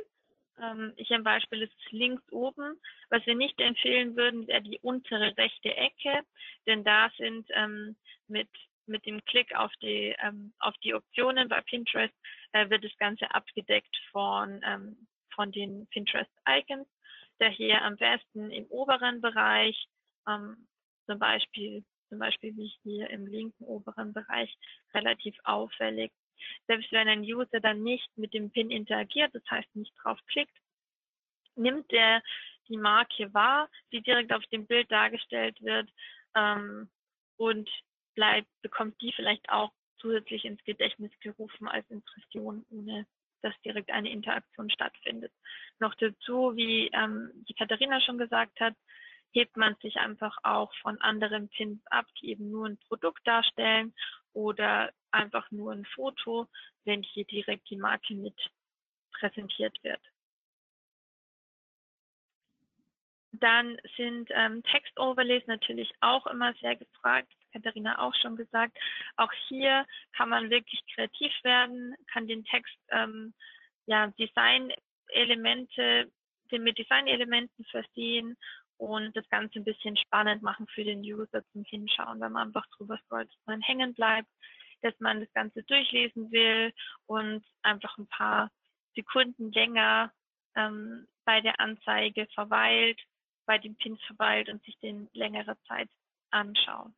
[0.62, 2.80] Ähm, hier ein Beispiel ist links oben.
[3.10, 6.24] Was wir nicht empfehlen würden, wäre die untere rechte Ecke,
[6.68, 7.96] denn da sind ähm,
[8.28, 8.50] mit
[8.86, 12.14] mit dem Klick auf die ähm, auf die Optionen bei Pinterest
[12.52, 15.08] äh, wird das Ganze abgedeckt von ähm,
[15.40, 16.88] von den Pinterest Icons.
[17.38, 19.88] Daher am besten im oberen Bereich,
[20.28, 20.68] ähm,
[21.06, 24.58] zum Beispiel zum Beispiel wie hier im linken oberen Bereich
[24.94, 26.12] relativ auffällig
[26.68, 30.56] selbst wenn ein User dann nicht mit dem PIN interagiert, das heißt nicht draufklickt,
[31.56, 32.22] nimmt er
[32.68, 35.90] die Marke wahr, die direkt auf dem Bild dargestellt wird
[36.36, 36.90] ähm,
[37.38, 37.70] und
[38.16, 43.06] bleibt, bekommt die vielleicht auch zusätzlich ins Gedächtnis gerufen als Impression, ohne
[43.42, 45.32] dass direkt eine Interaktion stattfindet.
[45.80, 48.76] Noch dazu, wie ähm, die Katharina schon gesagt hat,
[49.32, 53.94] hebt man sich einfach auch von anderen Pins ab, die eben nur ein Produkt darstellen
[54.34, 56.48] oder einfach nur ein Foto,
[56.86, 58.36] wenn hier direkt die Marke mit
[59.12, 60.02] präsentiert wird.
[63.32, 67.32] Dann sind ähm, Text-Overlays natürlich auch immer sehr gefragt.
[67.52, 68.78] Katharina auch schon gesagt.
[69.18, 69.86] Auch hier
[70.16, 73.34] kann man wirklich kreativ werden, kann den Text ähm,
[73.86, 76.12] ja Design-Elemente
[76.52, 78.36] mit Design-Elementen versehen
[78.78, 82.66] und das Ganze ein bisschen spannend machen für den User zum Hinschauen, wenn man einfach
[82.78, 84.30] drüber scrollt, dass man hängen bleibt,
[84.82, 86.74] dass man das Ganze durchlesen will
[87.06, 88.50] und einfach ein paar
[88.96, 90.12] Sekunden länger
[90.56, 93.00] ähm, bei der Anzeige verweilt,
[93.46, 95.90] bei dem Pin verweilt und sich den längere Zeit
[96.32, 96.92] anschaut.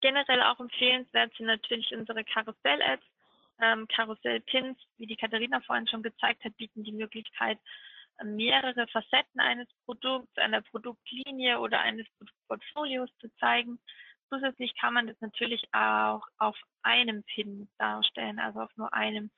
[0.00, 3.04] Generell auch empfehlenswert sind natürlich unsere Karussell-Ads.
[3.60, 7.58] Ähm, Karussell-Pins, wie die Katharina vorhin schon gezeigt hat, bieten die Möglichkeit,
[8.24, 12.06] mehrere Facetten eines Produkts, einer Produktlinie oder eines
[12.46, 13.78] Portfolios zu zeigen.
[14.28, 19.30] Zusätzlich kann man das natürlich auch auf einem Pin darstellen, also auf nur einem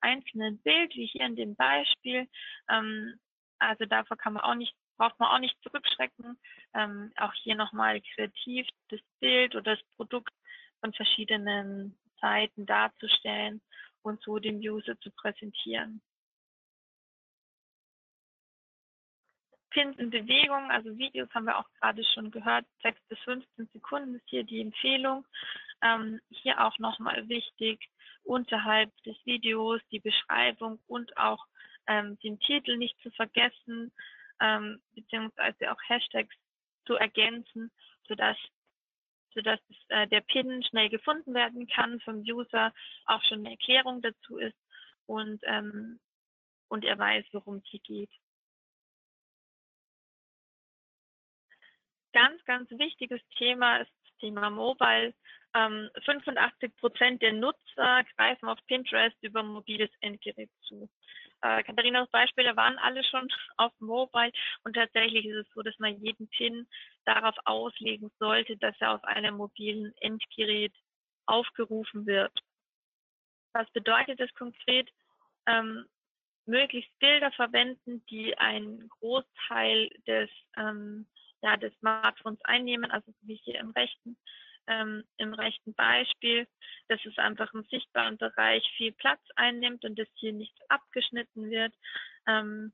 [0.00, 2.28] einzelnen Bild, wie hier in dem Beispiel.
[2.70, 3.18] Ähm,
[3.58, 6.38] also davor kann man auch nicht, braucht man auch nicht zurückschrecken.
[6.74, 10.34] Ähm, auch hier nochmal kreativ das Bild oder das Produkt
[10.80, 13.62] von verschiedenen Seiten darzustellen
[14.02, 16.02] und so dem User zu präsentieren.
[19.70, 24.14] Pins in Bewegung, also Videos haben wir auch gerade schon gehört, 6 bis 15 Sekunden
[24.16, 25.26] ist hier die Empfehlung.
[25.82, 27.88] Ähm, hier auch nochmal wichtig,
[28.24, 31.46] unterhalb des Videos die Beschreibung und auch
[31.86, 33.92] ähm, den Titel nicht zu vergessen,
[34.40, 36.34] ähm, beziehungsweise auch Hashtags
[36.86, 37.70] zu ergänzen,
[38.06, 38.36] sodass
[39.34, 42.72] sodass äh, der Pin schnell gefunden werden kann vom User,
[43.04, 44.56] auch schon eine Erklärung dazu ist
[45.06, 46.00] und, ähm,
[46.68, 48.10] und er weiß, worum es hier geht.
[52.18, 55.14] ganz, ganz wichtiges Thema ist das Thema Mobile.
[55.54, 60.88] Ähm, 85 Prozent der Nutzer greifen auf Pinterest über mobiles Endgerät zu.
[61.42, 64.32] Äh, Katharinas Beispiele waren alle schon auf Mobile
[64.64, 66.66] und tatsächlich ist es so, dass man jeden Pin
[67.04, 70.74] darauf auslegen sollte, dass er auf einem mobilen Endgerät
[71.26, 72.32] aufgerufen wird.
[73.52, 74.90] Was bedeutet das konkret?
[75.46, 75.86] Ähm,
[76.46, 81.06] möglichst Bilder verwenden, die einen Großteil des, ähm,
[81.42, 84.16] ja, des Smartphones einnehmen, also wie hier im rechten,
[84.68, 86.46] ähm, im rechten Beispiel,
[86.88, 91.74] dass es einfach im sichtbaren Bereich viel Platz einnimmt und dass hier nicht abgeschnitten wird.
[92.26, 92.72] Ähm,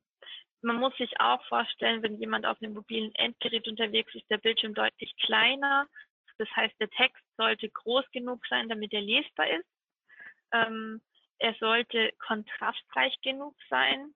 [0.63, 4.75] man muss sich auch vorstellen, wenn jemand auf einem mobilen Endgerät unterwegs ist, der Bildschirm
[4.75, 5.87] deutlich kleiner.
[6.39, 9.69] Das heißt, der Text sollte groß genug sein, damit er lesbar ist.
[10.53, 11.01] Ähm,
[11.39, 14.15] er sollte kontrastreich genug sein.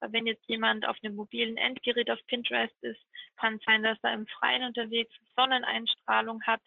[0.00, 3.00] Wenn jetzt jemand auf einem mobilen Endgerät auf Pinterest ist,
[3.36, 6.62] kann es sein, dass er im Freien unterwegs Sonneneinstrahlung hat,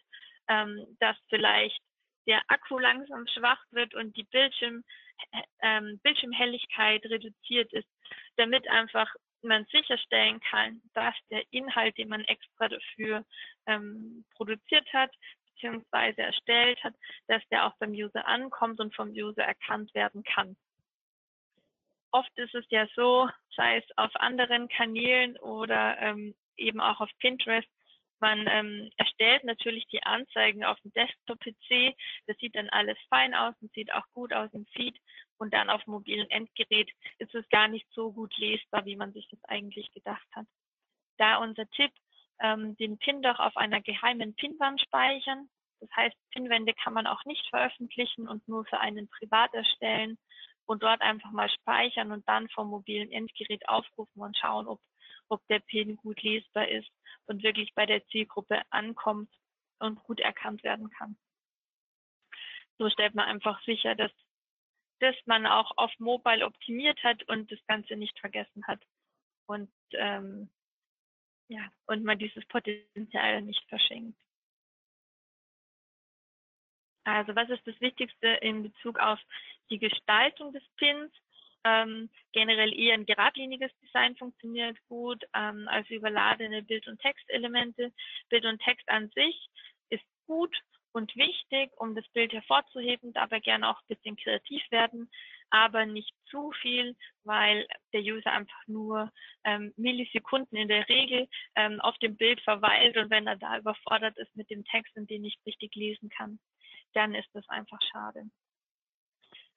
[0.48, 1.80] ähm, dass vielleicht
[2.26, 4.84] der Akku langsam schwach wird und die Bildschirm,
[5.62, 7.88] ähm, Bildschirmhelligkeit reduziert ist,
[8.36, 13.24] damit einfach man sicherstellen kann, dass der Inhalt, den man extra dafür
[13.66, 15.10] ähm, produziert hat,
[15.52, 16.94] beziehungsweise erstellt hat,
[17.28, 20.56] dass der auch beim User ankommt und vom User erkannt werden kann.
[22.10, 27.10] Oft ist es ja so, sei es auf anderen Kanälen oder ähm, eben auch auf
[27.18, 27.68] Pinterest,
[28.20, 31.94] man ähm, erstellt natürlich die Anzeigen auf dem Desktop-PC.
[32.26, 34.96] Das sieht dann alles fein aus und sieht auch gut aus im Feed.
[35.38, 39.28] Und dann auf mobilen Endgerät ist es gar nicht so gut lesbar, wie man sich
[39.30, 40.46] das eigentlich gedacht hat.
[41.18, 41.92] Da unser Tipp,
[42.40, 45.48] ähm, den Pin doch auf einer geheimen Pinwand speichern.
[45.80, 50.18] Das heißt, Pinwände kann man auch nicht veröffentlichen und nur für einen privat erstellen
[50.66, 54.80] und dort einfach mal speichern und dann vom mobilen Endgerät aufrufen und schauen, ob,
[55.28, 56.90] ob der Pin gut lesbar ist
[57.26, 59.30] und wirklich bei der Zielgruppe ankommt
[59.78, 61.16] und gut erkannt werden kann.
[62.78, 64.12] So stellt man einfach sicher, dass,
[65.00, 68.80] dass man auch auf Mobile optimiert hat und das Ganze nicht vergessen hat
[69.46, 70.50] und ähm,
[71.48, 74.18] ja und man dieses Potenzial nicht verschenkt.
[77.04, 79.20] Also was ist das Wichtigste in Bezug auf
[79.68, 81.12] die Gestaltung des Pins?
[81.64, 87.92] Ähm, generell eher ein geradliniges Design funktioniert gut, ähm, als überladene Bild- und Textelemente.
[88.28, 89.48] Bild und Text an sich
[89.90, 90.54] ist gut
[90.94, 95.10] und wichtig, um das Bild hervorzuheben, dabei gerne auch ein bisschen kreativ werden,
[95.50, 99.10] aber nicht zu viel, weil der User einfach nur
[99.44, 104.16] ähm, Millisekunden in der Regel ähm, auf dem Bild verweilt und wenn er da überfordert
[104.18, 106.38] ist mit dem Text und den nicht richtig lesen kann,
[106.92, 108.30] dann ist das einfach schade.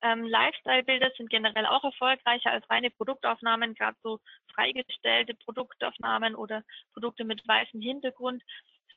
[0.02, 4.20] Ähm, Lifestyle-Bilder sind generell auch erfolgreicher als reine Produktaufnahmen, gerade so
[4.54, 8.44] freigestellte Produktaufnahmen oder Produkte mit weißem Hintergrund.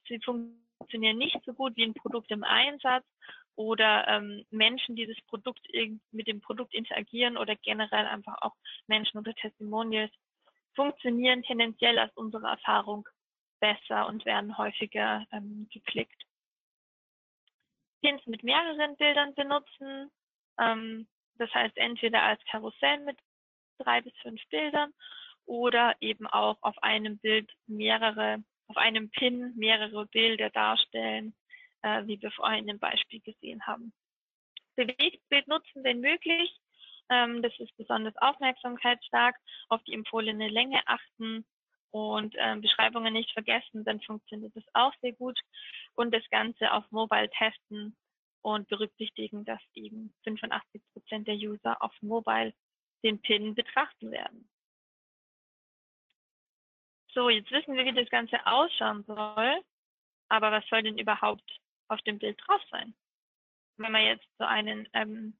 [0.08, 3.04] Sie funktionieren nicht so gut wie ein Produkt im Einsatz
[3.56, 5.66] oder ähm, Menschen, die das Produkt
[6.12, 8.54] mit dem Produkt interagieren oder generell einfach auch
[8.86, 10.12] Menschen unter Testimonials
[10.74, 13.08] funktionieren tendenziell aus unserer Erfahrung
[13.60, 16.24] besser und werden häufiger ähm, geklickt.
[18.02, 20.10] Pins mit mehreren Bildern benutzen,
[20.60, 23.18] ähm, das heißt entweder als Karussell mit
[23.78, 24.92] drei bis fünf Bildern
[25.46, 31.34] oder eben auch auf einem Bild mehrere, auf einem Pin mehrere Bilder darstellen,
[31.82, 33.92] äh, wie wir vorhin im Beispiel gesehen haben.
[34.76, 36.54] Bewegtbild nutzen, wenn möglich.
[37.08, 39.36] Ähm, das ist besonders aufmerksamkeitsstark,
[39.68, 41.44] auf die empfohlene Länge achten
[41.90, 45.38] und ähm, Beschreibungen nicht vergessen, dann funktioniert das auch sehr gut.
[45.94, 47.96] Und das Ganze auf Mobile testen,
[48.42, 52.54] und berücksichtigen, dass eben 85 Prozent der User auf Mobile
[53.02, 54.48] den PIN betrachten werden.
[57.12, 59.62] So, jetzt wissen wir, wie das Ganze ausschauen soll.
[60.28, 62.94] Aber was soll denn überhaupt auf dem Bild drauf sein?
[63.78, 65.36] Wenn man jetzt so einen, ähm,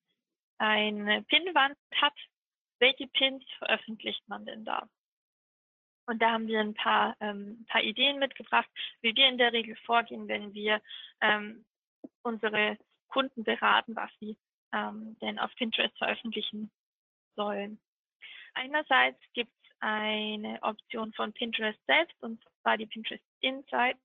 [0.59, 2.15] eine Pinwand hat,
[2.81, 4.89] welche Pins veröffentlicht man denn da?
[6.07, 8.69] Und da haben wir ein paar, ähm, paar Ideen mitgebracht,
[9.01, 10.83] wie wir in der Regel vorgehen, wenn wir
[11.21, 11.65] ähm,
[12.23, 12.79] unsere
[13.11, 14.37] Kunden beraten, was sie
[14.73, 16.71] ähm, denn auf Pinterest veröffentlichen
[17.37, 17.81] sollen.
[18.55, 24.01] Einerseits gibt es eine Option von Pinterest selbst, und zwar die Pinterest Insights.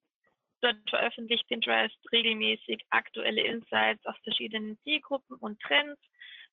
[0.62, 6.02] Dort veröffentlicht Pinterest regelmäßig aktuelle Insights aus verschiedenen Zielgruppen und Trends,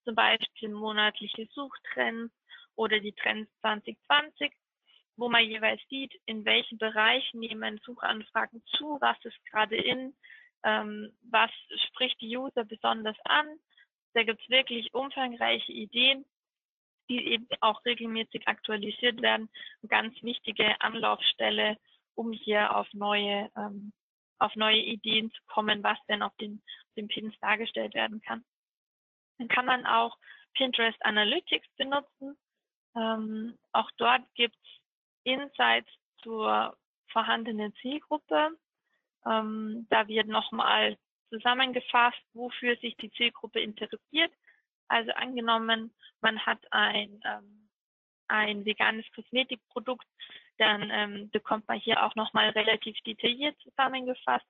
[0.05, 2.35] zum Beispiel monatliche Suchtrends
[2.75, 4.53] oder die Trends 2020,
[5.17, 10.15] wo man jeweils sieht, in welchen Bereichen nehmen Suchanfragen zu, was ist gerade in,
[10.65, 11.51] ähm, was
[11.89, 13.47] spricht die User besonders an.
[14.15, 16.25] Da gibt es wirklich umfangreiche Ideen,
[17.09, 19.49] die eben auch regelmäßig aktualisiert werden.
[19.83, 21.79] Eine ganz wichtige Anlaufstelle
[22.15, 23.93] um hier auf neue, ähm,
[24.39, 26.63] auf neue Ideen zu kommen, was denn auf den,
[26.97, 28.45] den Pins dargestellt werden kann.
[29.39, 30.17] Dann kann man auch
[30.55, 32.37] Pinterest Analytics benutzen.
[32.95, 34.71] Ähm, auch dort gibt es
[35.25, 35.91] Insights
[36.23, 36.77] zur
[37.09, 38.51] vorhandenen Zielgruppe.
[39.27, 40.97] Ähm, da wird nochmal
[41.31, 44.33] zusammengefasst, wofür sich die Zielgruppe interessiert.
[44.89, 47.69] Also angenommen, man hat ein, ähm,
[48.29, 50.07] ein veganes Kosmetikprodukt,
[50.59, 54.47] dann ähm, bekommt man hier auch nochmal relativ detailliert zusammengefasst,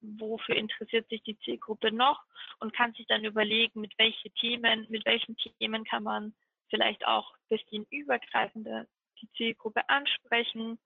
[0.00, 2.22] wofür interessiert sich die Zielgruppe noch
[2.58, 6.34] und kann sich dann überlegen, mit welchen Themen, mit welchen Themen kann man
[6.68, 8.86] vielleicht auch ein bisschen übergreifender
[9.20, 10.78] die Zielgruppe ansprechen,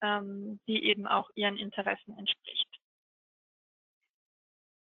[0.00, 2.73] ähm, die eben auch ihren Interessen entspricht.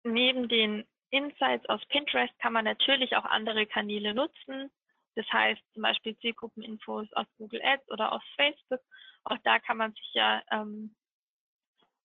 [0.04, 4.70] Neben den Insights aus Pinterest kann man natürlich auch andere Kanäle nutzen.
[5.14, 8.80] Das heißt zum Beispiel Zielgruppeninfos aus Google Ads oder aus Facebook.
[9.24, 10.94] Auch da kann man sich ja ähm,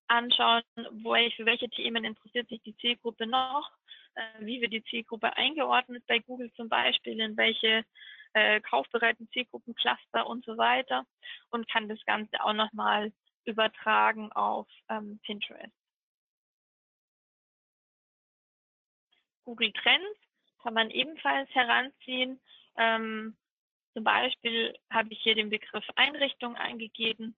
[0.07, 3.69] anschauen, für welche Themen interessiert sich die Zielgruppe noch,
[4.15, 7.83] äh, wie wird die Zielgruppe eingeordnet bei Google zum Beispiel, in welche
[8.33, 11.05] äh, kaufbereiten Zielgruppencluster und so weiter
[11.51, 13.11] und kann das Ganze auch nochmal
[13.45, 15.82] übertragen auf ähm, Pinterest.
[19.45, 20.19] Google Trends
[20.61, 22.39] kann man ebenfalls heranziehen.
[22.77, 23.35] Ähm,
[23.93, 27.35] zum Beispiel habe ich hier den Begriff Einrichtung eingegeben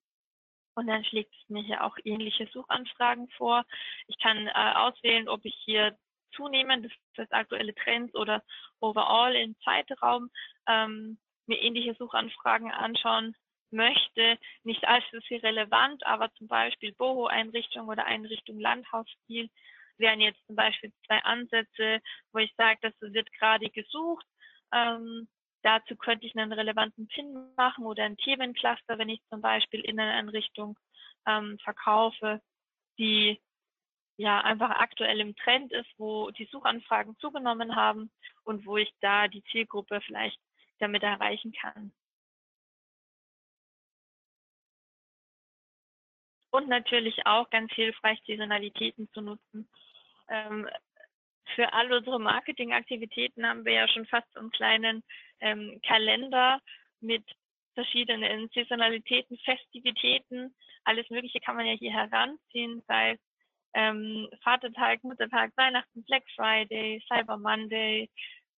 [0.76, 3.66] und dann schlägt es mir hier auch ähnliche Suchanfragen vor.
[4.08, 5.98] Ich kann äh, auswählen, ob ich hier
[6.36, 8.44] zunehmend, das heißt aktuelle Trends oder
[8.80, 10.30] overall im Zeitraum
[10.68, 13.36] ähm, mir ähnliche Suchanfragen anschauen
[13.72, 14.38] möchte.
[14.64, 19.50] Nicht alles ist hier relevant, aber zum Beispiel Boho-Einrichtung oder Einrichtung Landhausstil
[19.98, 24.26] wären jetzt zum Beispiel zwei Ansätze, wo ich sage, das wird gerade gesucht.
[24.74, 25.28] Ähm,
[25.64, 30.00] dazu könnte ich einen relevanten Pin machen oder ein Themencluster, wenn ich zum Beispiel in
[30.00, 30.78] eine Einrichtung
[31.26, 32.42] ähm, verkaufe,
[32.98, 33.42] die
[34.18, 38.12] ja einfach aktuell im Trend ist, wo die Suchanfragen zugenommen haben
[38.44, 40.40] und wo ich da die Zielgruppe vielleicht
[40.80, 41.92] damit erreichen kann.
[46.52, 49.68] Und natürlich auch ganz hilfreich, Saisonalitäten zu nutzen.
[50.30, 50.68] Ähm,
[51.56, 55.04] für all unsere Marketingaktivitäten haben wir ja schon fast so einen kleinen
[55.40, 56.60] ähm, Kalender
[57.02, 57.24] mit
[57.76, 60.56] verschiedenen Saisonalitäten, Festivitäten.
[60.86, 63.20] Alles Mögliche kann man ja hier heranziehen, sei es
[63.74, 68.10] ähm, Vatertag, Muttertag, Weihnachten, Black Friday, Cyber Monday,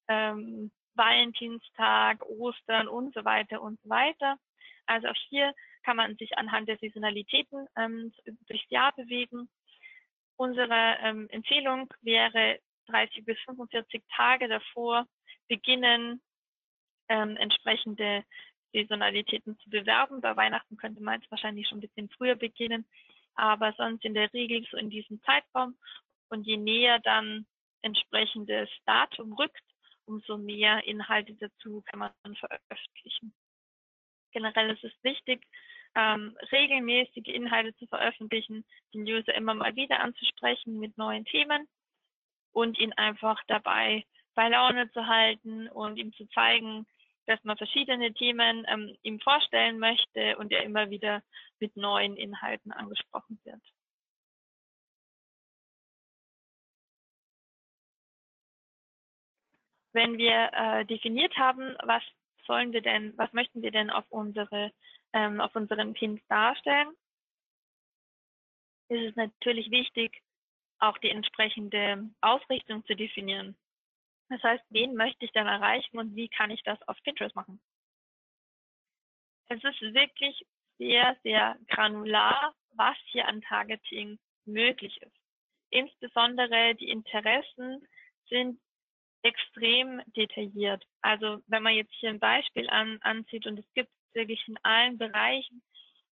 [0.08, 4.38] ähm, Valentinstag, Ostern und so weiter und so weiter.
[4.86, 5.54] Also auch hier
[5.84, 8.14] kann man sich anhand der Saisonalitäten ähm,
[8.48, 9.50] durchs Jahr bewegen.
[10.38, 15.08] Unsere ähm, Empfehlung wäre 30 bis 45 Tage davor
[15.48, 16.22] beginnen,
[17.10, 18.24] ähm, entsprechende
[18.74, 20.22] Saisonalitäten zu bewerben.
[20.22, 22.88] Bei Weihnachten könnte man jetzt wahrscheinlich schon ein bisschen früher beginnen,
[23.34, 25.78] aber sonst in der Regel so in diesem Zeitraum.
[26.30, 27.46] Und je näher dann
[27.82, 29.64] entsprechendes Datum rückt,
[30.06, 33.34] umso mehr Inhalte dazu kann man veröffentlichen.
[34.32, 35.46] Generell ist es wichtig,
[35.98, 41.68] ähm, regelmäßige Inhalte zu veröffentlichen, den User immer mal wieder anzusprechen mit neuen Themen
[42.52, 44.06] und ihn einfach dabei
[44.36, 46.86] bei Laune zu halten und ihm zu zeigen,
[47.26, 51.24] dass man verschiedene Themen ähm, ihm vorstellen möchte und er immer wieder
[51.60, 53.62] mit neuen Inhalten angesprochen wird.
[59.94, 62.04] Wenn wir äh, definiert haben, was
[62.48, 64.72] sollen wir denn, was möchten wir denn auf unsere,
[65.14, 66.90] ähm, auf unseren Pins darstellen,
[68.90, 70.24] ist es natürlich wichtig,
[70.80, 73.58] auch die entsprechende Ausrichtung zu definieren.
[74.30, 77.62] Das heißt, wen möchte ich dann erreichen und wie kann ich das auf Pinterest machen?
[79.50, 80.46] Es ist wirklich
[80.78, 85.16] sehr, sehr granular, was hier an Targeting möglich ist.
[85.70, 87.86] Insbesondere die Interessen
[88.30, 88.60] sind
[89.28, 90.84] extrem detailliert.
[91.02, 94.98] Also wenn man jetzt hier ein Beispiel an, anzieht und es gibt wirklich in allen
[94.98, 95.62] Bereichen,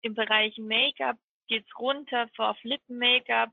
[0.02, 1.16] im Bereich Make-up
[1.48, 3.50] geht es runter auf Lippen-Make-up,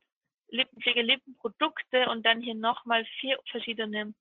[0.50, 4.14] Lippenpflege, Lippenprodukte und dann hier nochmal vier verschiedene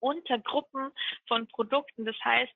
[0.00, 0.90] Untergruppen
[1.26, 2.04] von Produkten.
[2.04, 2.52] Das heißt,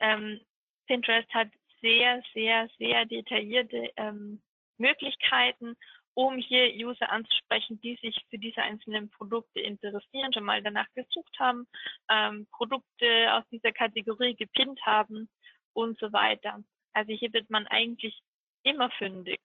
[0.00, 0.40] ähm,
[0.86, 1.48] Pinterest hat
[1.80, 4.42] sehr, sehr, sehr detaillierte ähm,
[4.78, 5.76] Möglichkeiten,
[6.14, 11.38] um hier User anzusprechen, die sich für diese einzelnen Produkte interessieren, schon mal danach gesucht
[11.38, 11.66] haben,
[12.10, 15.28] ähm, Produkte aus dieser Kategorie gepinnt haben
[15.72, 16.62] und so weiter.
[16.92, 18.22] Also hier wird man eigentlich
[18.62, 19.40] immer fündig.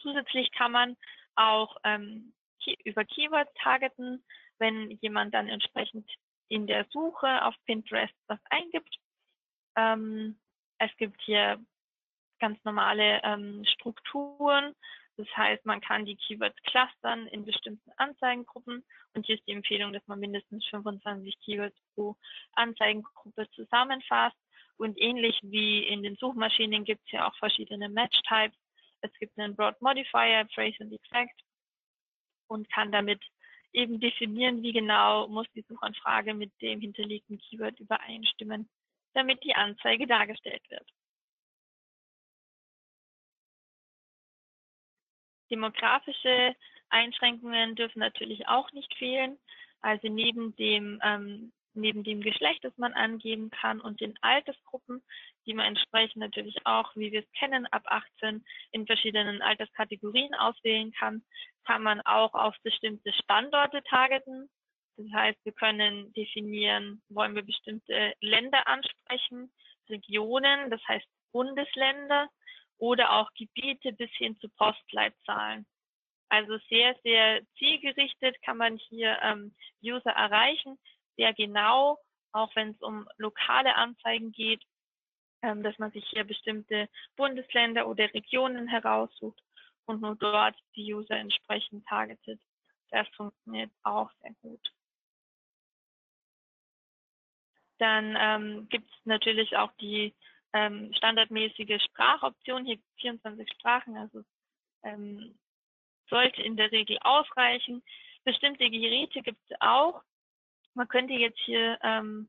[0.00, 0.96] Zusätzlich kann man
[1.36, 2.34] auch ähm,
[2.84, 4.24] über Keywords targeten,
[4.58, 6.10] wenn jemand dann entsprechend
[6.48, 8.96] in der Suche auf Pinterest was eingibt.
[9.76, 10.38] Ähm,
[10.78, 11.64] es gibt hier
[12.38, 14.74] ganz normale ähm, Strukturen.
[15.16, 18.84] Das heißt, man kann die Keywords clustern in bestimmten Anzeigengruppen
[19.14, 22.16] und hier ist die Empfehlung, dass man mindestens 25 Keywords pro
[22.52, 24.36] Anzeigengruppe zusammenfasst.
[24.76, 28.58] Und ähnlich wie in den Suchmaschinen gibt es ja auch verschiedene Match-Types.
[29.02, 31.40] Es gibt einen Broad Modifier, Phrase und Exact
[32.48, 33.22] und kann damit
[33.72, 38.68] eben definieren, wie genau muss die Suchanfrage mit dem hinterlegten Keyword übereinstimmen,
[39.14, 40.88] damit die Anzeige dargestellt wird.
[45.54, 46.56] Demografische
[46.88, 49.38] Einschränkungen dürfen natürlich auch nicht fehlen.
[49.82, 55.00] Also neben dem, ähm, neben dem Geschlecht, das man angeben kann und den Altersgruppen,
[55.46, 60.90] die man entsprechend natürlich auch, wie wir es kennen, ab 18 in verschiedenen Alterskategorien auswählen
[60.90, 61.22] kann,
[61.64, 64.50] kann man auch auf bestimmte Standorte targeten.
[64.96, 69.52] Das heißt, wir können definieren, wollen wir bestimmte Länder ansprechen,
[69.88, 72.28] Regionen, das heißt Bundesländer
[72.78, 75.66] oder auch Gebiete bis hin zu Postleitzahlen.
[76.28, 80.78] Also sehr, sehr zielgerichtet kann man hier ähm, User erreichen,
[81.16, 81.98] sehr genau,
[82.32, 84.62] auch wenn es um lokale Anzeigen geht,
[85.42, 89.40] ähm, dass man sich hier bestimmte Bundesländer oder Regionen heraussucht
[89.86, 92.40] und nur dort die User entsprechend targetet.
[92.90, 94.72] Das funktioniert auch sehr gut.
[97.78, 100.14] Dann ähm, gibt es natürlich auch die
[100.54, 102.64] ähm, standardmäßige Sprachoption.
[102.64, 104.22] Hier 24 Sprachen, also
[104.84, 105.38] ähm,
[106.08, 107.82] sollte in der Regel ausreichen.
[108.24, 110.02] Bestimmte Geräte gibt es auch.
[110.74, 112.28] Man könnte jetzt hier ähm,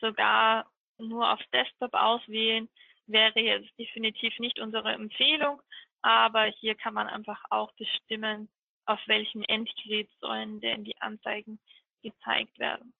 [0.00, 2.68] sogar nur auf Desktop auswählen,
[3.06, 5.62] wäre jetzt definitiv nicht unsere Empfehlung,
[6.02, 8.48] aber hier kann man einfach auch bestimmen,
[8.86, 11.58] auf welchem Endgerät sollen denn die Anzeigen
[12.02, 12.92] gezeigt werden.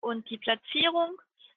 [0.00, 1.16] Und die Platzierung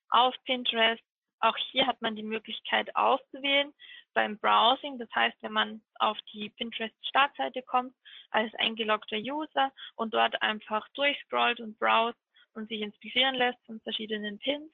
[0.09, 1.03] auf Pinterest,
[1.39, 3.73] auch hier hat man die Möglichkeit auszuwählen
[4.13, 4.97] beim Browsing.
[4.97, 7.95] Das heißt, wenn man auf die Pinterest-Startseite kommt
[8.31, 12.19] als eingeloggter User und dort einfach durchscrollt und browst
[12.53, 14.71] und sich inspirieren lässt von verschiedenen Pins,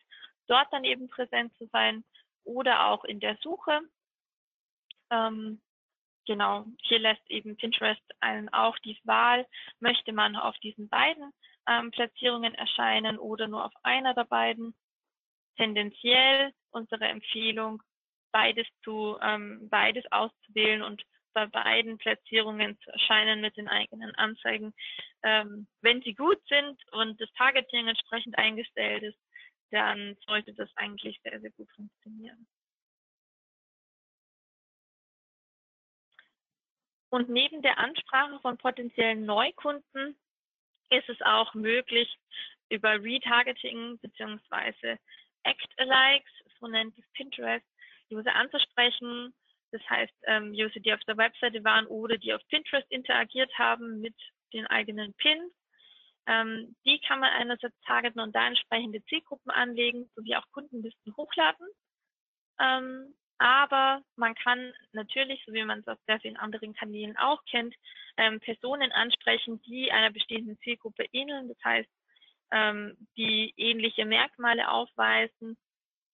[0.48, 2.04] dort dann eben präsent zu sein
[2.44, 3.82] oder auch in der Suche
[5.12, 5.62] ähm,
[6.26, 9.46] genau, hier lässt eben Pinterest einen auch die Wahl,
[9.80, 11.32] möchte man auf diesen beiden
[11.68, 14.76] ähm, Platzierungen erscheinen oder nur auf einer der beiden.
[15.58, 17.82] Tendenziell unsere Empfehlung,
[18.32, 21.04] beides zu, ähm, beides auszuwählen und
[21.34, 24.74] bei beiden Platzierungen zu erscheinen mit den eigenen Anzeigen.
[25.24, 29.20] Ähm, wenn sie gut sind und das Targeting entsprechend eingestellt ist,
[29.72, 32.48] dann sollte das eigentlich sehr, sehr gut funktionieren.
[37.10, 40.18] Und neben der Ansprache von potenziellen Neukunden
[40.90, 42.14] ist es auch möglich,
[42.70, 44.98] über Retargeting bzw.
[45.46, 47.66] Act-Alikes, so nennt es Pinterest,
[48.12, 49.34] User anzusprechen.
[49.72, 54.00] Das heißt, ähm, User, die auf der Webseite waren oder die auf Pinterest interagiert haben
[54.00, 54.16] mit
[54.54, 55.54] den eigenen Pins.
[56.28, 61.68] Ähm, die kann man einerseits targeten und da entsprechende Zielgruppen anlegen, sowie auch Kundenlisten hochladen.
[62.60, 67.44] Ähm, aber man kann natürlich, so wie man es aus sehr vielen anderen Kanälen auch
[67.46, 67.76] kennt,
[68.18, 71.50] ähm, Personen ansprechen, die einer bestehenden Zielgruppe ähneln.
[71.50, 71.90] Das heißt,
[72.52, 75.58] ähm, die ähnliche Merkmale aufweisen,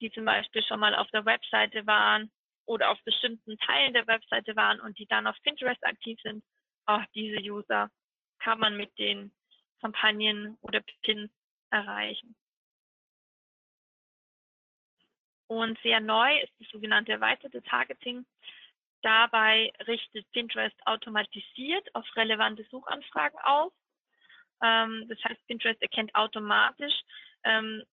[0.02, 2.32] die zum Beispiel schon mal auf der Webseite waren
[2.66, 6.44] oder auf bestimmten Teilen der Webseite waren und die dann auf Pinterest aktiv sind.
[6.86, 7.90] Auch diese User
[8.40, 9.32] kann man mit den
[9.82, 11.32] Kampagnen oder Pins
[11.70, 12.36] erreichen.
[15.48, 18.26] Und sehr neu ist das sogenannte erweiterte Targeting.
[19.02, 23.74] Dabei richtet Pinterest automatisiert auf relevante Suchanfragen aus.
[24.62, 26.94] Ähm, das heißt, Pinterest erkennt automatisch,
[27.44, 27.84] ähm,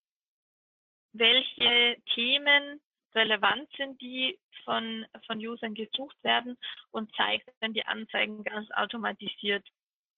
[1.13, 2.79] welche Themen
[3.15, 6.57] relevant sind, die von, von Usern gesucht werden
[6.91, 9.67] und zeigt dann die Anzeigen ganz automatisiert.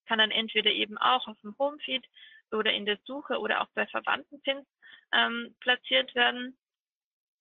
[0.08, 2.06] Kann dann entweder eben auch auf dem Homefeed
[2.52, 4.68] oder in der Suche oder auch bei verwandten Pins
[5.14, 6.58] ähm, platziert werden.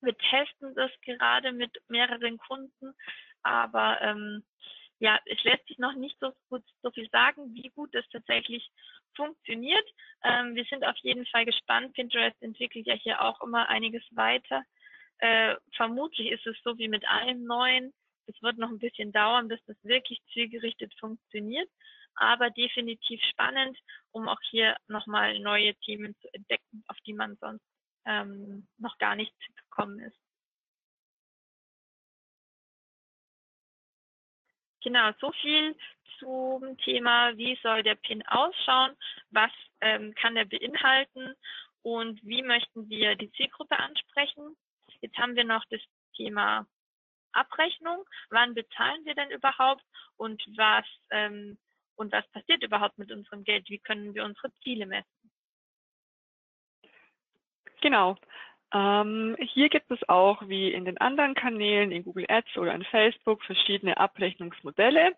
[0.03, 2.95] Wir testen das gerade mit mehreren Kunden,
[3.43, 4.45] aber ähm,
[4.99, 8.71] ja, es lässt sich noch nicht so gut so viel sagen, wie gut das tatsächlich
[9.15, 9.87] funktioniert.
[10.23, 11.95] Ähm, wir sind auf jeden Fall gespannt.
[11.95, 14.63] Pinterest entwickelt ja hier auch immer einiges weiter.
[15.19, 17.93] Äh, vermutlich ist es so wie mit allem Neuen.
[18.27, 21.69] Es wird noch ein bisschen dauern, bis das wirklich zielgerichtet funktioniert,
[22.15, 23.77] aber definitiv spannend,
[24.13, 27.65] um auch hier nochmal neue Themen zu entdecken, auf die man sonst
[28.07, 30.17] ähm, noch gar nicht gekommen ist.
[34.83, 35.77] Genau, so viel
[36.21, 38.93] zum Thema, wie soll der PIN ausschauen,
[39.31, 39.51] was
[39.81, 41.35] ähm, kann er beinhalten
[41.83, 44.57] und wie möchten wir die Zielgruppe ansprechen.
[45.01, 45.81] Jetzt haben wir noch das
[46.17, 46.67] Thema
[47.33, 48.05] Abrechnung.
[48.29, 49.85] Wann bezahlen wir denn überhaupt
[50.17, 51.59] und was ähm,
[51.97, 53.69] und was passiert überhaupt mit unserem Geld?
[53.69, 55.31] Wie können wir unsere Ziele messen?
[57.81, 58.17] Genau.
[58.73, 62.85] Ähm, hier gibt es auch, wie in den anderen Kanälen, in Google Ads oder in
[62.85, 65.17] Facebook, verschiedene Abrechnungsmodelle.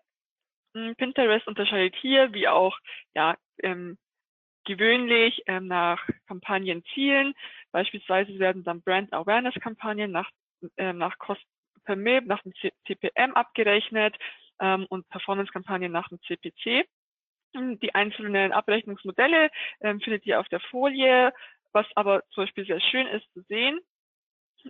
[0.75, 2.77] Hm, Pinterest unterscheidet hier, wie auch
[3.13, 3.97] ja, ähm,
[4.65, 7.33] gewöhnlich, ähm, nach Kampagnenzielen.
[7.71, 10.29] Beispielsweise werden dann Brand Awareness Kampagnen nach,
[10.77, 11.45] äh, nach Kosten
[11.85, 12.53] per MIB, nach dem
[12.87, 14.15] CPM abgerechnet
[14.59, 16.85] ähm, und Performance-Kampagnen nach dem CPC.
[17.55, 19.49] Die einzelnen Abrechnungsmodelle
[19.81, 21.33] ähm, findet ihr auf der Folie.
[21.71, 23.79] Was aber zum Beispiel sehr schön ist zu sehen,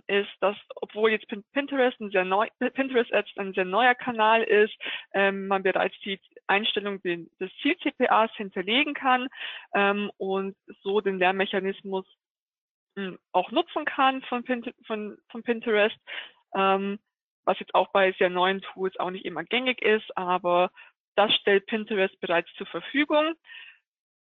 [0.06, 4.74] ist, dass obwohl jetzt Pinterest ein sehr neu, Pinterest Ads ein sehr neuer Kanal ist,
[5.12, 9.28] ähm, man bereits die Einstellung des Ziel-CPAs hinterlegen kann
[9.74, 12.06] ähm, und so den Lernmechanismus
[12.96, 14.44] hm, auch nutzen kann von,
[14.86, 15.96] von, von Pinterest,
[16.54, 16.98] ähm,
[17.44, 20.70] was jetzt auch bei sehr neuen Tools auch nicht immer gängig ist, aber
[21.16, 23.34] das stellt Pinterest bereits zur Verfügung.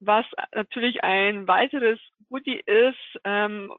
[0.00, 3.72] Was natürlich ein weiteres Goodie ist, ähm,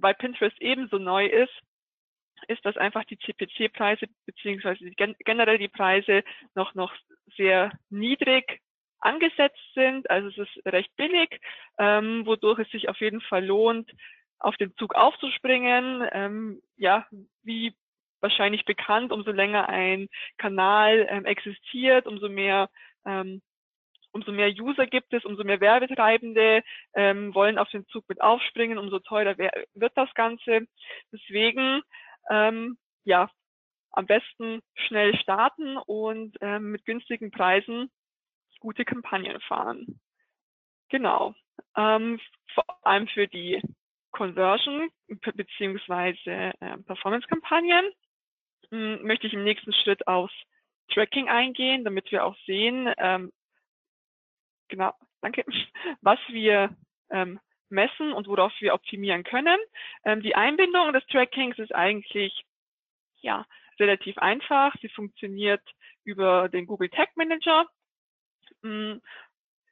[0.00, 1.52] weil Pinterest ebenso neu ist,
[2.46, 6.22] ist, dass einfach die CPC-Preise beziehungsweise generell die Preise
[6.54, 6.94] noch noch
[7.36, 8.60] sehr niedrig
[9.00, 10.08] angesetzt sind.
[10.10, 11.40] Also es ist recht billig,
[11.78, 13.90] ähm, wodurch es sich auf jeden Fall lohnt,
[14.38, 16.06] auf den Zug aufzuspringen.
[16.12, 17.06] Ähm, ja,
[17.42, 17.74] wie
[18.20, 22.68] wahrscheinlich bekannt, umso länger ein Kanal ähm, existiert, umso mehr
[23.04, 23.42] ähm,
[24.12, 26.62] umso mehr User gibt es, umso mehr Werbetreibende
[26.94, 30.66] ähm, wollen auf den Zug mit aufspringen, umso teurer wird das Ganze.
[31.12, 31.82] Deswegen,
[32.30, 33.30] ähm, ja,
[33.92, 37.90] am besten schnell starten und ähm, mit günstigen Preisen
[38.60, 40.00] gute Kampagnen fahren.
[40.88, 41.34] Genau.
[41.76, 42.20] Ähm,
[42.54, 43.62] vor allem für die
[44.10, 44.88] Conversion
[45.34, 47.90] beziehungsweise äh, Performance-Kampagnen
[48.70, 50.34] hm, möchte ich im nächsten Schritt aufs
[50.92, 53.30] Tracking eingehen, damit wir auch sehen, ähm,
[54.68, 55.44] genau, danke,
[56.00, 56.76] was wir
[57.10, 57.40] ähm,
[57.70, 59.58] messen und worauf wir optimieren können.
[60.04, 62.44] Ähm, die Einbindung des Trackings ist eigentlich
[63.20, 63.44] ja
[63.78, 64.74] relativ einfach.
[64.80, 65.62] Sie funktioniert
[66.04, 67.66] über den Google Tag Manager.
[68.62, 69.00] Hm,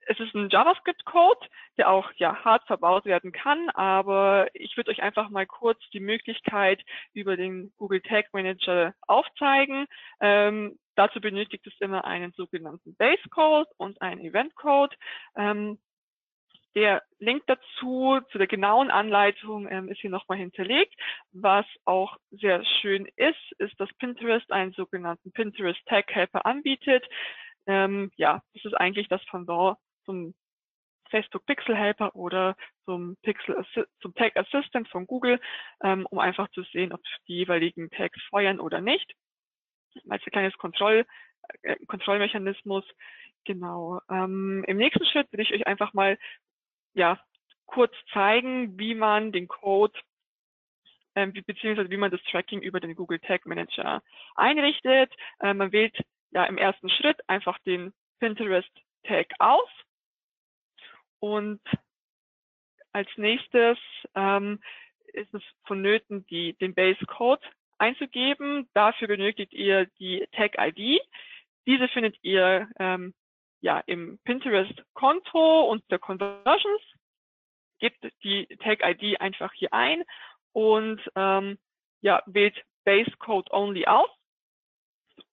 [0.09, 5.03] es ist ein JavaScript-Code, der auch ja hart verbaut werden kann, aber ich würde euch
[5.03, 9.87] einfach mal kurz die Möglichkeit über den Google Tag Manager aufzeigen.
[10.21, 14.97] Ähm, dazu benötigt es immer einen sogenannten Base Code und einen Event Code.
[15.37, 15.79] Ähm,
[16.77, 20.95] der Link dazu, zu der genauen Anleitung, ähm, ist hier nochmal hinterlegt.
[21.33, 27.05] Was auch sehr schön ist, ist, dass Pinterest einen sogenannten Pinterest Tag Helper anbietet.
[27.67, 30.35] Ähm, ja, das ist eigentlich das Pendant zum
[31.11, 33.65] Facebook Pixel Helper oder zum Pixel
[34.01, 35.41] zum Tag Assistant von Google,
[35.83, 39.15] ähm, um einfach zu sehen, ob die jeweiligen Tags feuern oder nicht.
[40.09, 41.07] Als ein kleines Kontroll,
[41.63, 42.85] äh, Kontrollmechanismus.
[43.45, 44.01] Genau.
[44.11, 46.19] Ähm, Im nächsten Schritt will ich euch einfach mal
[46.95, 47.21] ja
[47.67, 49.99] kurz zeigen, wie man den Code
[51.17, 54.03] ähm, beziehungsweise wie man das Tracking über den Google Tag Manager
[54.35, 55.13] einrichtet.
[55.41, 55.97] Äh, man wählt
[56.31, 58.71] ja im ersten Schritt einfach den Pinterest
[59.05, 59.69] Tag aus
[61.21, 61.61] und
[62.93, 63.79] als nächstes
[64.15, 64.61] ähm,
[65.13, 67.43] ist es vonnöten, die, den Base Code
[67.79, 68.69] einzugeben.
[68.75, 71.01] Dafür benötigt ihr die Tag ID.
[71.67, 73.15] Diese findet ihr ähm,
[73.61, 76.83] ja im Pinterest Konto unter Conversions.
[77.79, 80.05] Gebt die Tag ID einfach hier ein
[80.53, 81.59] und ähm,
[82.01, 84.09] ja, wählt Base Code Only aus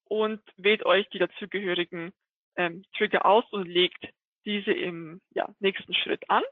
[0.04, 2.12] und wählt euch die dazugehörigen
[2.56, 4.08] ähm, Trigger aus und legt
[4.44, 6.42] diese im ja, nächsten Schritt an.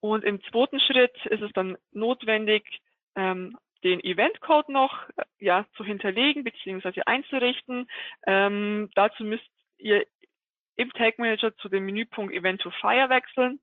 [0.00, 2.64] Und im zweiten Schritt ist es dann notwendig,
[3.16, 7.02] ähm, den Event-Code noch äh, ja, zu hinterlegen bzw.
[7.06, 7.88] einzurichten.
[8.26, 9.48] Ähm, dazu müsst
[9.78, 10.04] ihr
[10.76, 13.60] im Tag Manager zu dem Menüpunkt Event to Fire wechseln,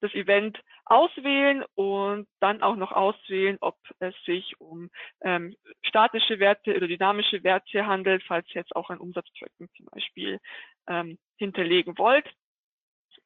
[0.00, 4.90] das Event auswählen und dann auch noch auswählen, ob es sich um
[5.22, 10.40] ähm, statische Werte oder dynamische Werte handelt, falls ihr jetzt auch ein Umsatztracking zum Beispiel
[10.88, 12.28] ähm, hinterlegen wollt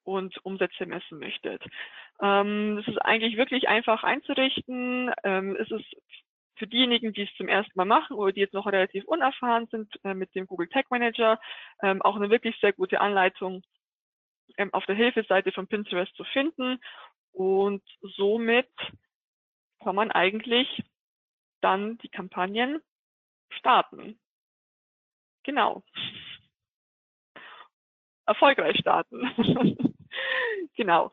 [0.09, 1.63] und Umsätze messen möchtet.
[2.21, 5.13] Ähm, das ist eigentlich wirklich einfach einzurichten.
[5.23, 5.85] Ähm, es ist
[6.57, 9.93] für diejenigen, die es zum ersten Mal machen oder die jetzt noch relativ unerfahren sind
[10.05, 11.39] äh, mit dem Google Tag Manager,
[11.83, 13.63] ähm, auch eine wirklich sehr gute Anleitung
[14.57, 16.81] ähm, auf der Hilfeseite von Pinterest zu finden.
[17.33, 17.83] Und
[18.17, 18.71] somit
[19.85, 20.83] kann man eigentlich
[21.61, 22.81] dann die Kampagnen
[23.51, 24.19] starten.
[25.45, 25.83] Genau
[28.29, 29.23] erfolgreich starten.
[30.77, 31.11] genau.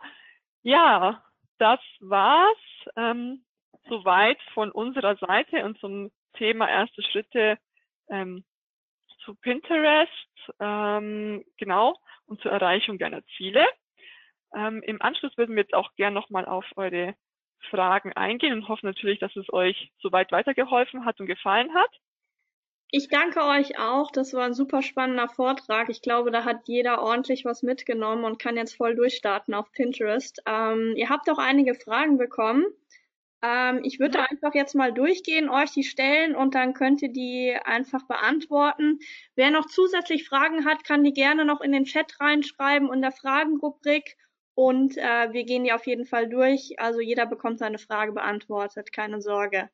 [0.63, 1.23] Ja,
[1.57, 2.57] das war's
[2.95, 3.43] ähm,
[3.87, 7.57] soweit von unserer Seite und zum Thema erste Schritte
[8.09, 8.43] ähm,
[9.23, 10.11] zu Pinterest,
[10.59, 11.95] ähm, genau,
[12.27, 13.65] und zur Erreichung deiner Ziele.
[14.55, 17.15] Ähm, Im Anschluss würden wir jetzt auch gern nochmal auf eure
[17.69, 21.91] Fragen eingehen und hoffen natürlich, dass es euch soweit weitergeholfen hat und gefallen hat.
[22.91, 24.11] Ich danke euch auch.
[24.11, 25.89] Das war ein super spannender Vortrag.
[25.89, 30.41] Ich glaube, da hat jeder ordentlich was mitgenommen und kann jetzt voll durchstarten auf Pinterest.
[30.45, 32.65] Ähm, ihr habt auch einige Fragen bekommen.
[33.41, 34.27] Ähm, ich würde ja.
[34.29, 38.99] einfach jetzt mal durchgehen, euch die stellen und dann könnt ihr die einfach beantworten.
[39.35, 43.11] Wer noch zusätzlich Fragen hat, kann die gerne noch in den Chat reinschreiben in der
[43.11, 44.15] Fragenrubrik
[44.55, 46.79] und äh, wir gehen die auf jeden Fall durch.
[46.79, 49.69] Also jeder bekommt seine Frage beantwortet, keine Sorge.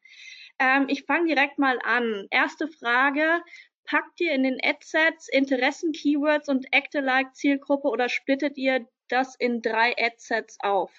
[0.62, 2.28] Ähm, ich fange direkt mal an.
[2.30, 3.43] Erste Frage.
[3.84, 9.64] Packt ihr in den Adsets Interessen, Keywords und Acte-like Zielgruppe oder splittet ihr das in
[9.64, 10.91] drei Adsets auf?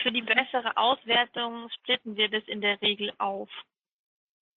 [0.00, 3.50] Für die bessere Auswertung splitten wir das in der Regel auf,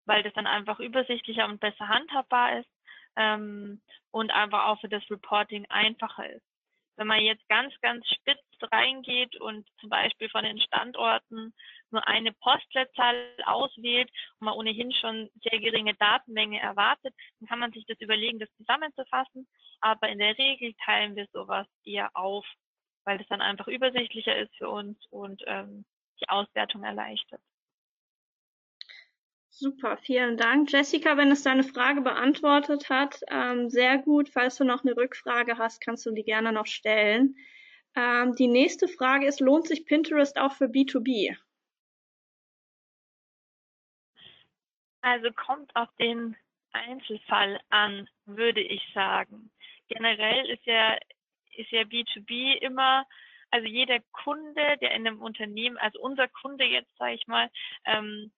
[0.05, 2.71] weil das dann einfach übersichtlicher und besser handhabbar ist
[3.15, 3.81] ähm,
[4.11, 6.45] und einfach auch für das Reporting einfacher ist.
[6.97, 11.55] Wenn man jetzt ganz, ganz spitz reingeht und zum Beispiel von den Standorten
[11.91, 17.73] nur eine Postleitzahl auswählt und man ohnehin schon sehr geringe Datenmenge erwartet, dann kann man
[17.73, 19.47] sich das überlegen, das zusammenzufassen.
[19.81, 22.47] Aber in der Regel teilen wir sowas eher auf,
[23.05, 25.85] weil das dann einfach übersichtlicher ist für uns und ähm,
[26.21, 27.41] die Auswertung erleichtert.
[29.51, 30.71] Super, vielen Dank.
[30.71, 34.29] Jessica, wenn es deine Frage beantwortet hat, ähm, sehr gut.
[34.29, 37.35] Falls du noch eine Rückfrage hast, kannst du die gerne noch stellen.
[37.99, 41.37] Ähm, die nächste Frage ist, lohnt sich Pinterest auch für B2B?
[45.01, 46.37] Also kommt auf den
[46.71, 49.51] Einzelfall an, würde ich sagen.
[49.89, 50.97] Generell ist ja,
[51.57, 53.05] ist ja B2B immer,
[53.51, 57.51] also jeder Kunde, der in einem Unternehmen, also unser Kunde jetzt, sage ich mal,
[57.85, 58.31] ähm,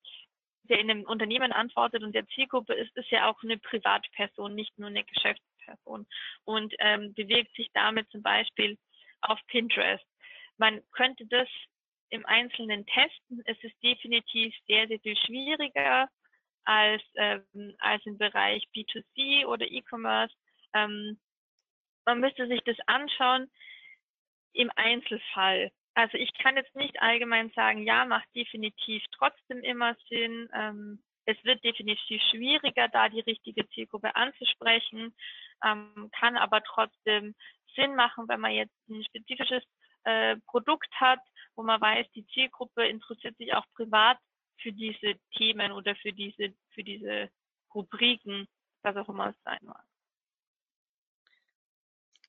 [0.71, 4.79] der in einem Unternehmen antwortet und der Zielgruppe ist, ist ja auch eine Privatperson, nicht
[4.79, 6.07] nur eine Geschäftsperson
[6.45, 8.79] und ähm, bewegt sich damit zum Beispiel
[9.23, 10.05] auf Pinterest.
[10.59, 11.49] Man könnte das
[12.11, 13.43] im Einzelnen testen.
[13.47, 16.09] Es ist definitiv sehr, sehr viel schwieriger
[16.65, 20.35] als, ähm, als im Bereich B2C oder E-Commerce.
[20.75, 21.19] Ähm,
[22.05, 23.51] man müsste sich das anschauen
[24.53, 25.71] im Einzelfall.
[25.95, 30.49] Also ich kann jetzt nicht allgemein sagen, ja, macht definitiv trotzdem immer Sinn.
[30.53, 35.15] Ähm, es wird definitiv schwieriger, da die richtige Zielgruppe anzusprechen,
[35.65, 37.35] ähm, kann aber trotzdem
[37.75, 39.63] Sinn machen, wenn man jetzt ein spezifisches
[40.05, 41.21] äh, Produkt hat,
[41.55, 44.19] wo man weiß, die Zielgruppe interessiert sich auch privat
[44.61, 47.31] für diese Themen oder für diese, für diese
[47.75, 48.47] Rubriken,
[48.83, 49.85] was auch immer es sein mag.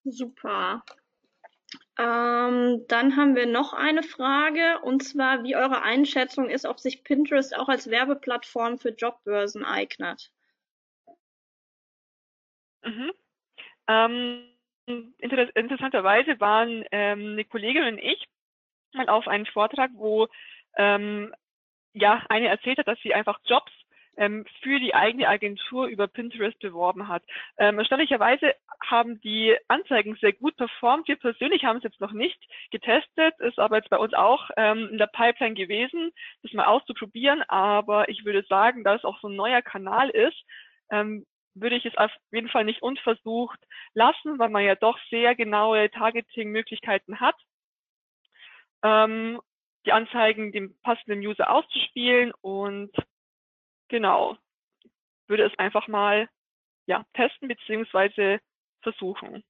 [0.03, 0.83] Super.
[1.97, 7.03] Ähm, dann haben wir noch eine Frage, und zwar, wie eure Einschätzung ist, ob sich
[7.03, 10.31] Pinterest auch als Werbeplattform für Jobbörsen eignet.
[12.83, 13.11] Mhm.
[13.87, 14.51] Ähm,
[14.85, 18.27] inter interessanterweise waren ähm, eine Kollegin und ich
[18.93, 20.27] mal auf einen Vortrag, wo
[20.77, 21.33] ähm,
[21.93, 23.71] ja eine erzählt hat, dass sie einfach Jobs
[24.17, 27.23] ähm, für die eigene Agentur über Pinterest beworben hat.
[27.57, 28.53] Ähm, erstaunlicherweise
[28.85, 31.07] haben die Anzeigen sehr gut performt.
[31.07, 32.39] Wir persönlich haben es jetzt noch nicht
[32.71, 36.11] getestet, ist aber jetzt bei uns auch ähm, in der Pipeline gewesen,
[36.43, 37.43] das mal auszuprobieren.
[37.47, 40.43] Aber ich würde sagen, da es auch so ein neuer Kanal ist,
[40.91, 43.59] ähm, würde ich es auf jeden Fall nicht unversucht
[43.93, 47.35] lassen, weil man ja doch sehr genaue Targeting-Möglichkeiten hat.
[48.83, 49.39] Ähm,
[49.85, 52.91] die Anzeigen dem passenden User auszuspielen und
[53.89, 54.37] genau,
[55.27, 56.29] würde es einfach mal
[56.85, 58.39] ja, testen beziehungsweise
[58.81, 59.43] versuchen.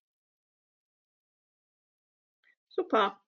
[2.70, 3.21] Super.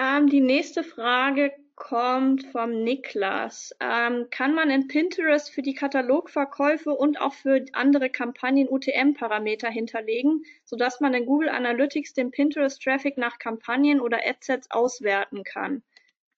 [0.00, 3.74] Ähm, die nächste Frage kommt vom Niklas.
[3.80, 10.44] Ähm, kann man in Pinterest für die Katalogverkäufe und auch für andere Kampagnen UTM-Parameter hinterlegen,
[10.64, 15.82] sodass man in Google Analytics den Pinterest-Traffic nach Kampagnen oder Adsets auswerten kann?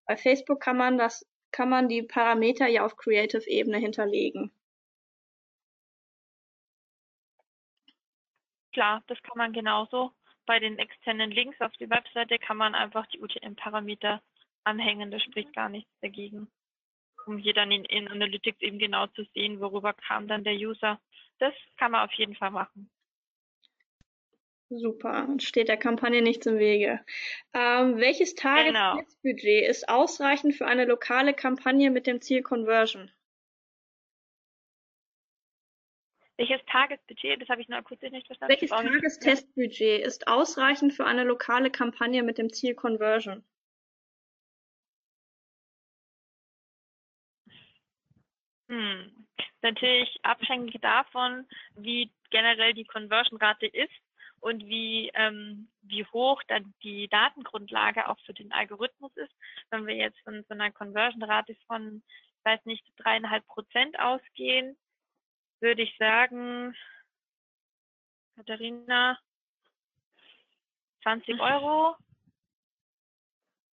[0.06, 4.50] Bei Facebook kann man das kann man die Parameter ja auf Creative-Ebene hinterlegen.
[8.72, 10.12] Klar, das kann man genauso.
[10.51, 14.20] Bei den externen Links auf die Webseite kann man einfach die UTM-Parameter
[14.64, 15.12] anhängen.
[15.12, 16.51] Das spricht gar nichts dagegen,
[17.24, 21.01] um hier dann in, in Analytics eben genau zu sehen, worüber kam dann der User.
[21.38, 22.90] Das kann man auf jeden Fall machen.
[24.70, 26.98] Super, steht der Kampagne nichts im Wege.
[27.55, 29.70] Ähm, welches Tagesbudget genau.
[29.70, 33.09] ist ausreichend für eine lokale Kampagne mit dem Ziel Conversion?
[36.41, 37.43] Welches Tagesbudget?
[37.43, 38.53] Das habe ich nur akustisch nicht verstanden.
[38.53, 43.45] Welches Tagestestbudget ist ausreichend für eine lokale Kampagne mit dem Ziel Conversion?
[48.70, 49.26] Hm.
[49.61, 53.93] Natürlich abhängig davon, wie generell die Conversion-Rate ist
[54.41, 59.34] und wie, ähm, wie hoch dann die Datengrundlage auch für den Algorithmus ist.
[59.68, 62.03] Wenn wir jetzt von so einer Conversion-Rate von,
[62.38, 64.78] ich weiß nicht, dreieinhalb Prozent ausgehen,
[65.61, 66.74] würde ich sagen,
[68.36, 69.18] Katharina,
[71.02, 71.40] 20 mhm.
[71.40, 71.96] Euro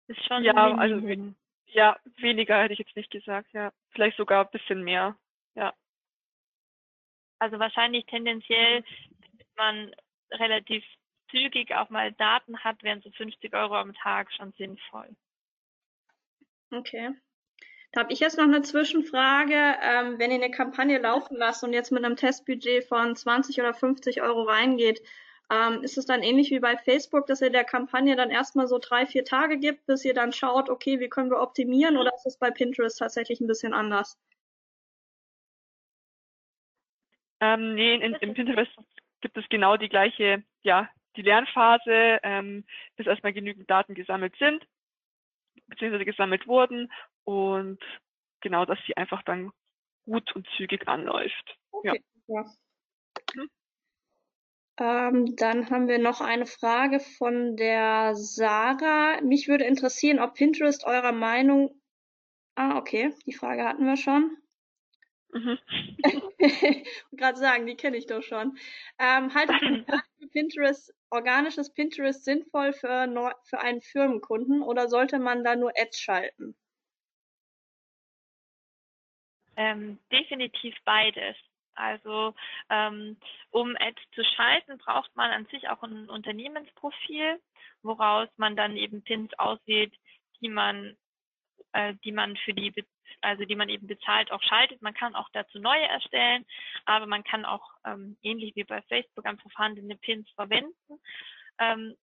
[0.09, 1.01] ist schon ja, also
[1.66, 3.72] ja, weniger hätte ich jetzt nicht gesagt, ja.
[3.91, 5.16] Vielleicht sogar ein bisschen mehr,
[5.55, 5.74] ja.
[7.39, 8.84] Also wahrscheinlich tendenziell,
[9.32, 9.95] wenn man
[10.32, 10.84] relativ
[11.30, 15.14] zügig auch mal Daten hat, wären so 50 Euro am Tag schon sinnvoll.
[16.70, 17.14] Okay.
[17.93, 19.55] Da habe ich jetzt noch eine Zwischenfrage.
[19.82, 23.74] Ähm, wenn ihr eine Kampagne laufen lasst und jetzt mit einem Testbudget von 20 oder
[23.74, 25.01] 50 Euro reingeht,
[25.51, 28.78] ähm, ist es dann ähnlich wie bei Facebook, dass ihr der Kampagne dann erstmal so
[28.78, 32.26] drei, vier Tage gibt, bis ihr dann schaut, okay, wie können wir optimieren oder ist
[32.26, 34.18] es bei Pinterest tatsächlich ein bisschen anders?
[37.41, 38.72] Ähm, nee, in, in Pinterest
[39.20, 42.64] gibt es genau die gleiche, ja, die Lernphase, ähm,
[42.97, 44.66] bis erstmal genügend Daten gesammelt sind,
[45.68, 46.91] beziehungsweise gesammelt wurden
[47.27, 47.83] und
[48.41, 49.51] genau, dass sie einfach dann
[50.07, 51.59] gut und zügig anläuft.
[51.72, 52.45] Okay, ja.
[53.35, 53.51] Hm?
[54.79, 59.20] Ähm, dann haben wir noch eine Frage von der Sarah.
[59.22, 61.81] Mich würde interessieren, ob Pinterest eurer Meinung.
[62.55, 64.37] Ah, okay, die Frage hatten wir schon.
[65.33, 65.59] Mhm.
[67.12, 68.57] gerade sagen, die kenne ich doch schon.
[68.99, 69.61] Ähm, haltet
[70.33, 76.57] Pinterest, organisches Pinterest sinnvoll für, für einen Firmenkunden oder sollte man da nur Ads schalten?
[79.57, 81.37] Ähm, definitiv beides.
[81.75, 82.35] Also
[82.71, 83.17] ähm,
[83.51, 87.41] um Ads zu schalten, braucht man an sich auch ein Unternehmensprofil,
[87.83, 89.95] woraus man dann eben Pins auswählt,
[90.41, 90.97] die man,
[91.73, 92.73] äh, die man für die,
[93.21, 94.81] also die man eben bezahlt, auch schaltet.
[94.81, 96.47] Man kann auch dazu neue erstellen,
[96.87, 101.01] aber man kann auch ähm, ähnlich wie bei Facebook einfach vorhandene Pins verwenden.
[101.59, 101.95] Ähm,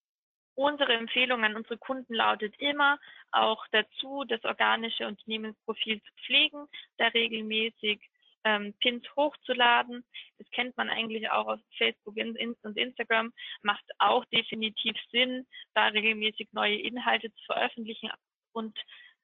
[0.55, 2.99] unsere Empfehlung an unsere Kunden lautet immer,
[3.31, 8.01] auch dazu das organische Unternehmensprofil zu pflegen, da regelmäßig
[8.43, 10.03] ähm, Pins hochzuladen.
[10.37, 13.33] Das kennt man eigentlich auch aus Facebook und Instagram.
[13.61, 18.11] Macht auch definitiv Sinn, da regelmäßig neue Inhalte zu veröffentlichen
[18.51, 18.77] und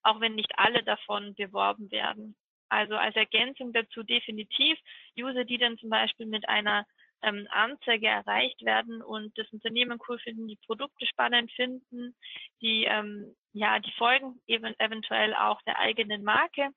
[0.04, 2.36] auch wenn nicht alle davon beworben werden.
[2.70, 4.78] Also als Ergänzung dazu definitiv
[5.18, 6.86] User, die dann zum Beispiel mit einer
[7.22, 12.16] ähm, Anzeige erreicht werden und das Unternehmen cool finden, die Produkte spannend finden,
[12.62, 16.70] die ähm, ja die folgen eben eventuell auch der eigenen Marke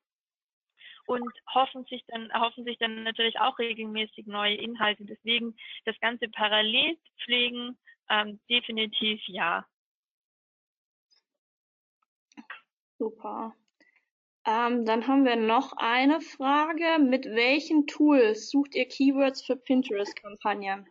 [1.07, 5.05] und hoffen sich dann, hoffen sich dann natürlich auch regelmäßig neue Inhalte.
[5.05, 7.79] Deswegen das Ganze parallel pflegen,
[8.09, 9.67] ähm, definitiv ja.
[12.99, 13.55] Super.
[14.45, 16.99] Ähm, dann haben wir noch eine Frage.
[16.99, 20.89] Mit welchen Tools sucht ihr Keywords für Pinterest-Kampagnen?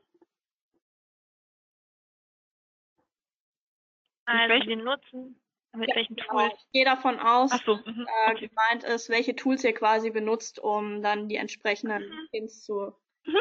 [4.25, 5.41] Also wir nutzen
[5.73, 6.29] mit ja, welchen genau.
[6.29, 6.53] Tools?
[6.57, 8.47] Ich gehe davon aus, so, mhm, äh, okay.
[8.47, 12.27] gemeint ist, welche Tools ihr quasi benutzt, um dann die entsprechenden mhm.
[12.31, 12.93] Pins zu.
[13.25, 13.37] Mhm.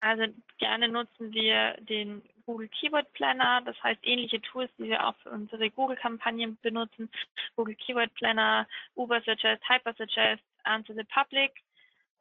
[0.00, 0.24] Also
[0.58, 5.30] gerne nutzen wir den Google Keyword Planner, das heißt ähnliche Tools, die wir auch für
[5.30, 7.08] unsere Google-Kampagnen benutzen.
[7.54, 11.52] Google Keyword Planner, Uber Suggest, Hyper Suggest, Answer the Public.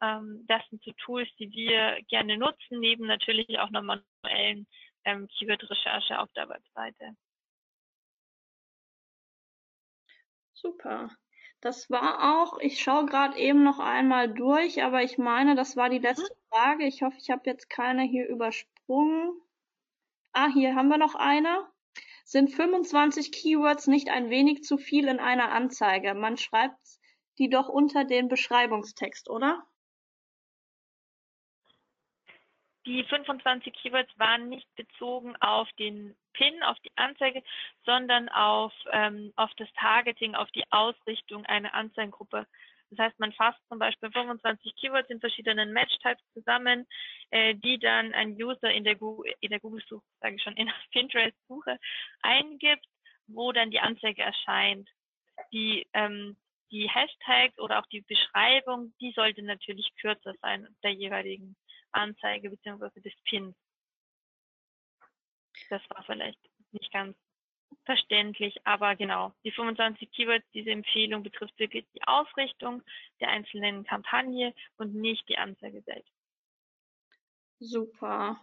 [0.02, 4.68] Ähm, das sind so Tools, die wir gerne nutzen, neben natürlich auch einer manuellen
[5.04, 7.16] ähm, Keyword-Recherche auf der Webseite.
[10.54, 11.10] Super.
[11.60, 15.90] Das war auch, ich schaue gerade eben noch einmal durch, aber ich meine, das war
[15.90, 16.50] die letzte mhm.
[16.50, 16.86] Frage.
[16.86, 19.42] Ich hoffe, ich habe jetzt keine hier übersprungen.
[20.34, 21.68] Ah, hier haben wir noch eine.
[22.24, 26.14] Sind 25 Keywords nicht ein wenig zu viel in einer Anzeige?
[26.14, 26.78] Man schreibt
[27.40, 29.64] die doch unter den Beschreibungstext, oder?
[32.86, 37.44] Die 25 Keywords waren nicht bezogen auf den Pin, auf die Anzeige,
[37.86, 42.48] sondern auf, ähm, auf das Targeting, auf die Ausrichtung einer Anzeigengruppe.
[42.92, 46.88] Das heißt, man fasst zum Beispiel 25 Keywords in verschiedenen Match-Types zusammen,
[47.30, 48.98] äh, die dann ein User in der
[49.42, 51.78] in der Google-Suche, sage ich schon, in der Pinterest-Suche
[52.22, 52.86] eingibt,
[53.28, 54.90] wo dann die Anzeige erscheint.
[55.54, 56.36] Die, ähm,
[56.72, 61.56] die Hashtags oder auch die Beschreibung, die sollte natürlich kürzer sein der jeweiligen
[61.92, 63.00] Anzeige bzw.
[63.00, 63.56] des Pins.
[65.70, 66.40] Das war vielleicht
[66.72, 67.16] nicht ganz
[67.86, 68.55] verständlich.
[68.65, 72.84] Aber genau, die 25 Keywords, diese Empfehlung betrifft wirklich die Ausrichtung
[73.20, 76.13] der einzelnen Kampagne und nicht die Anzeige selbst.
[77.59, 78.39] Super.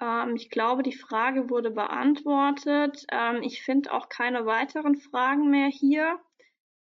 [0.00, 3.04] Ähm, ich glaube, die Frage wurde beantwortet.
[3.10, 6.18] Ähm, ich finde auch keine weiteren Fragen mehr hier.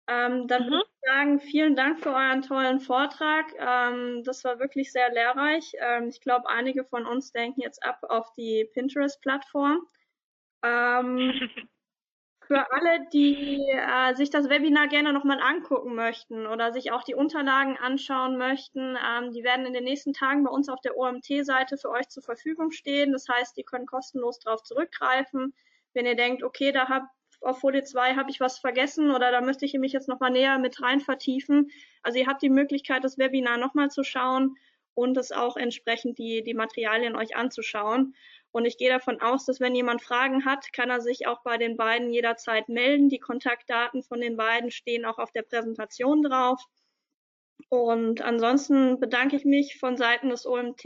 [0.07, 0.71] Ähm, dann mhm.
[0.71, 3.45] würde ich sagen, vielen Dank für euren tollen Vortrag.
[3.57, 5.73] Ähm, das war wirklich sehr lehrreich.
[5.79, 9.87] Ähm, ich glaube, einige von uns denken jetzt ab auf die Pinterest-Plattform.
[10.63, 11.33] Ähm,
[12.47, 17.15] für alle, die äh, sich das Webinar gerne nochmal angucken möchten oder sich auch die
[17.15, 21.77] Unterlagen anschauen möchten, ähm, die werden in den nächsten Tagen bei uns auf der OMT-Seite
[21.77, 23.11] für euch zur Verfügung stehen.
[23.11, 25.53] Das heißt, ihr könnt kostenlos darauf zurückgreifen.
[25.93, 27.03] Wenn ihr denkt, okay, da hab,
[27.41, 30.59] auf Folie 2 habe ich was vergessen oder da müsste ich mich jetzt nochmal näher
[30.59, 31.71] mit rein vertiefen.
[32.01, 34.55] Also ihr habt die Möglichkeit, das Webinar nochmal zu schauen
[34.95, 38.15] und es auch entsprechend die, die Materialien euch anzuschauen.
[38.53, 41.57] Und ich gehe davon aus, dass wenn jemand Fragen hat, kann er sich auch bei
[41.57, 43.09] den beiden jederzeit melden.
[43.09, 46.63] Die Kontaktdaten von den beiden stehen auch auf der Präsentation drauf.
[47.69, 50.83] Und ansonsten bedanke ich mich von Seiten des OMT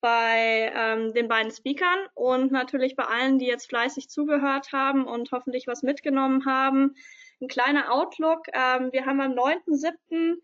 [0.00, 5.32] bei ähm, den beiden Speakern und natürlich bei allen, die jetzt fleißig zugehört haben und
[5.32, 6.94] hoffentlich was mitgenommen haben.
[7.42, 8.46] Ein kleiner Outlook.
[8.54, 10.38] Ähm, wir haben am 9.7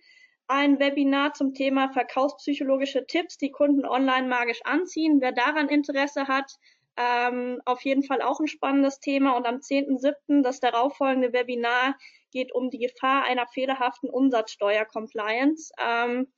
[0.48, 5.20] ein Webinar zum Thema verkaufspsychologische Tipps, die Kunden online magisch anziehen.
[5.20, 6.52] Wer daran Interesse hat,
[6.96, 9.36] ähm, auf jeden Fall auch ein spannendes Thema.
[9.36, 10.42] Und am 10.7.
[10.42, 11.96] das darauffolgende Webinar
[12.32, 15.72] geht um die Gefahr einer fehlerhaften Umsatzsteuer-Compliance.
[15.78, 16.32] Ähm,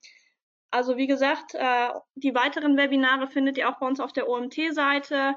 [0.71, 5.37] also wie gesagt, äh, die weiteren Webinare findet ihr auch bei uns auf der OMT-Seite.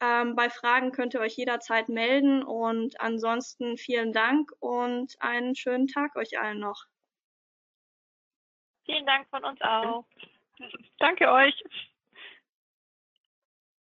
[0.00, 2.42] Ähm, bei Fragen könnt ihr euch jederzeit melden.
[2.42, 6.86] Und ansonsten vielen Dank und einen schönen Tag euch allen noch.
[8.86, 10.04] Vielen Dank von uns auch.
[10.98, 11.54] Danke euch.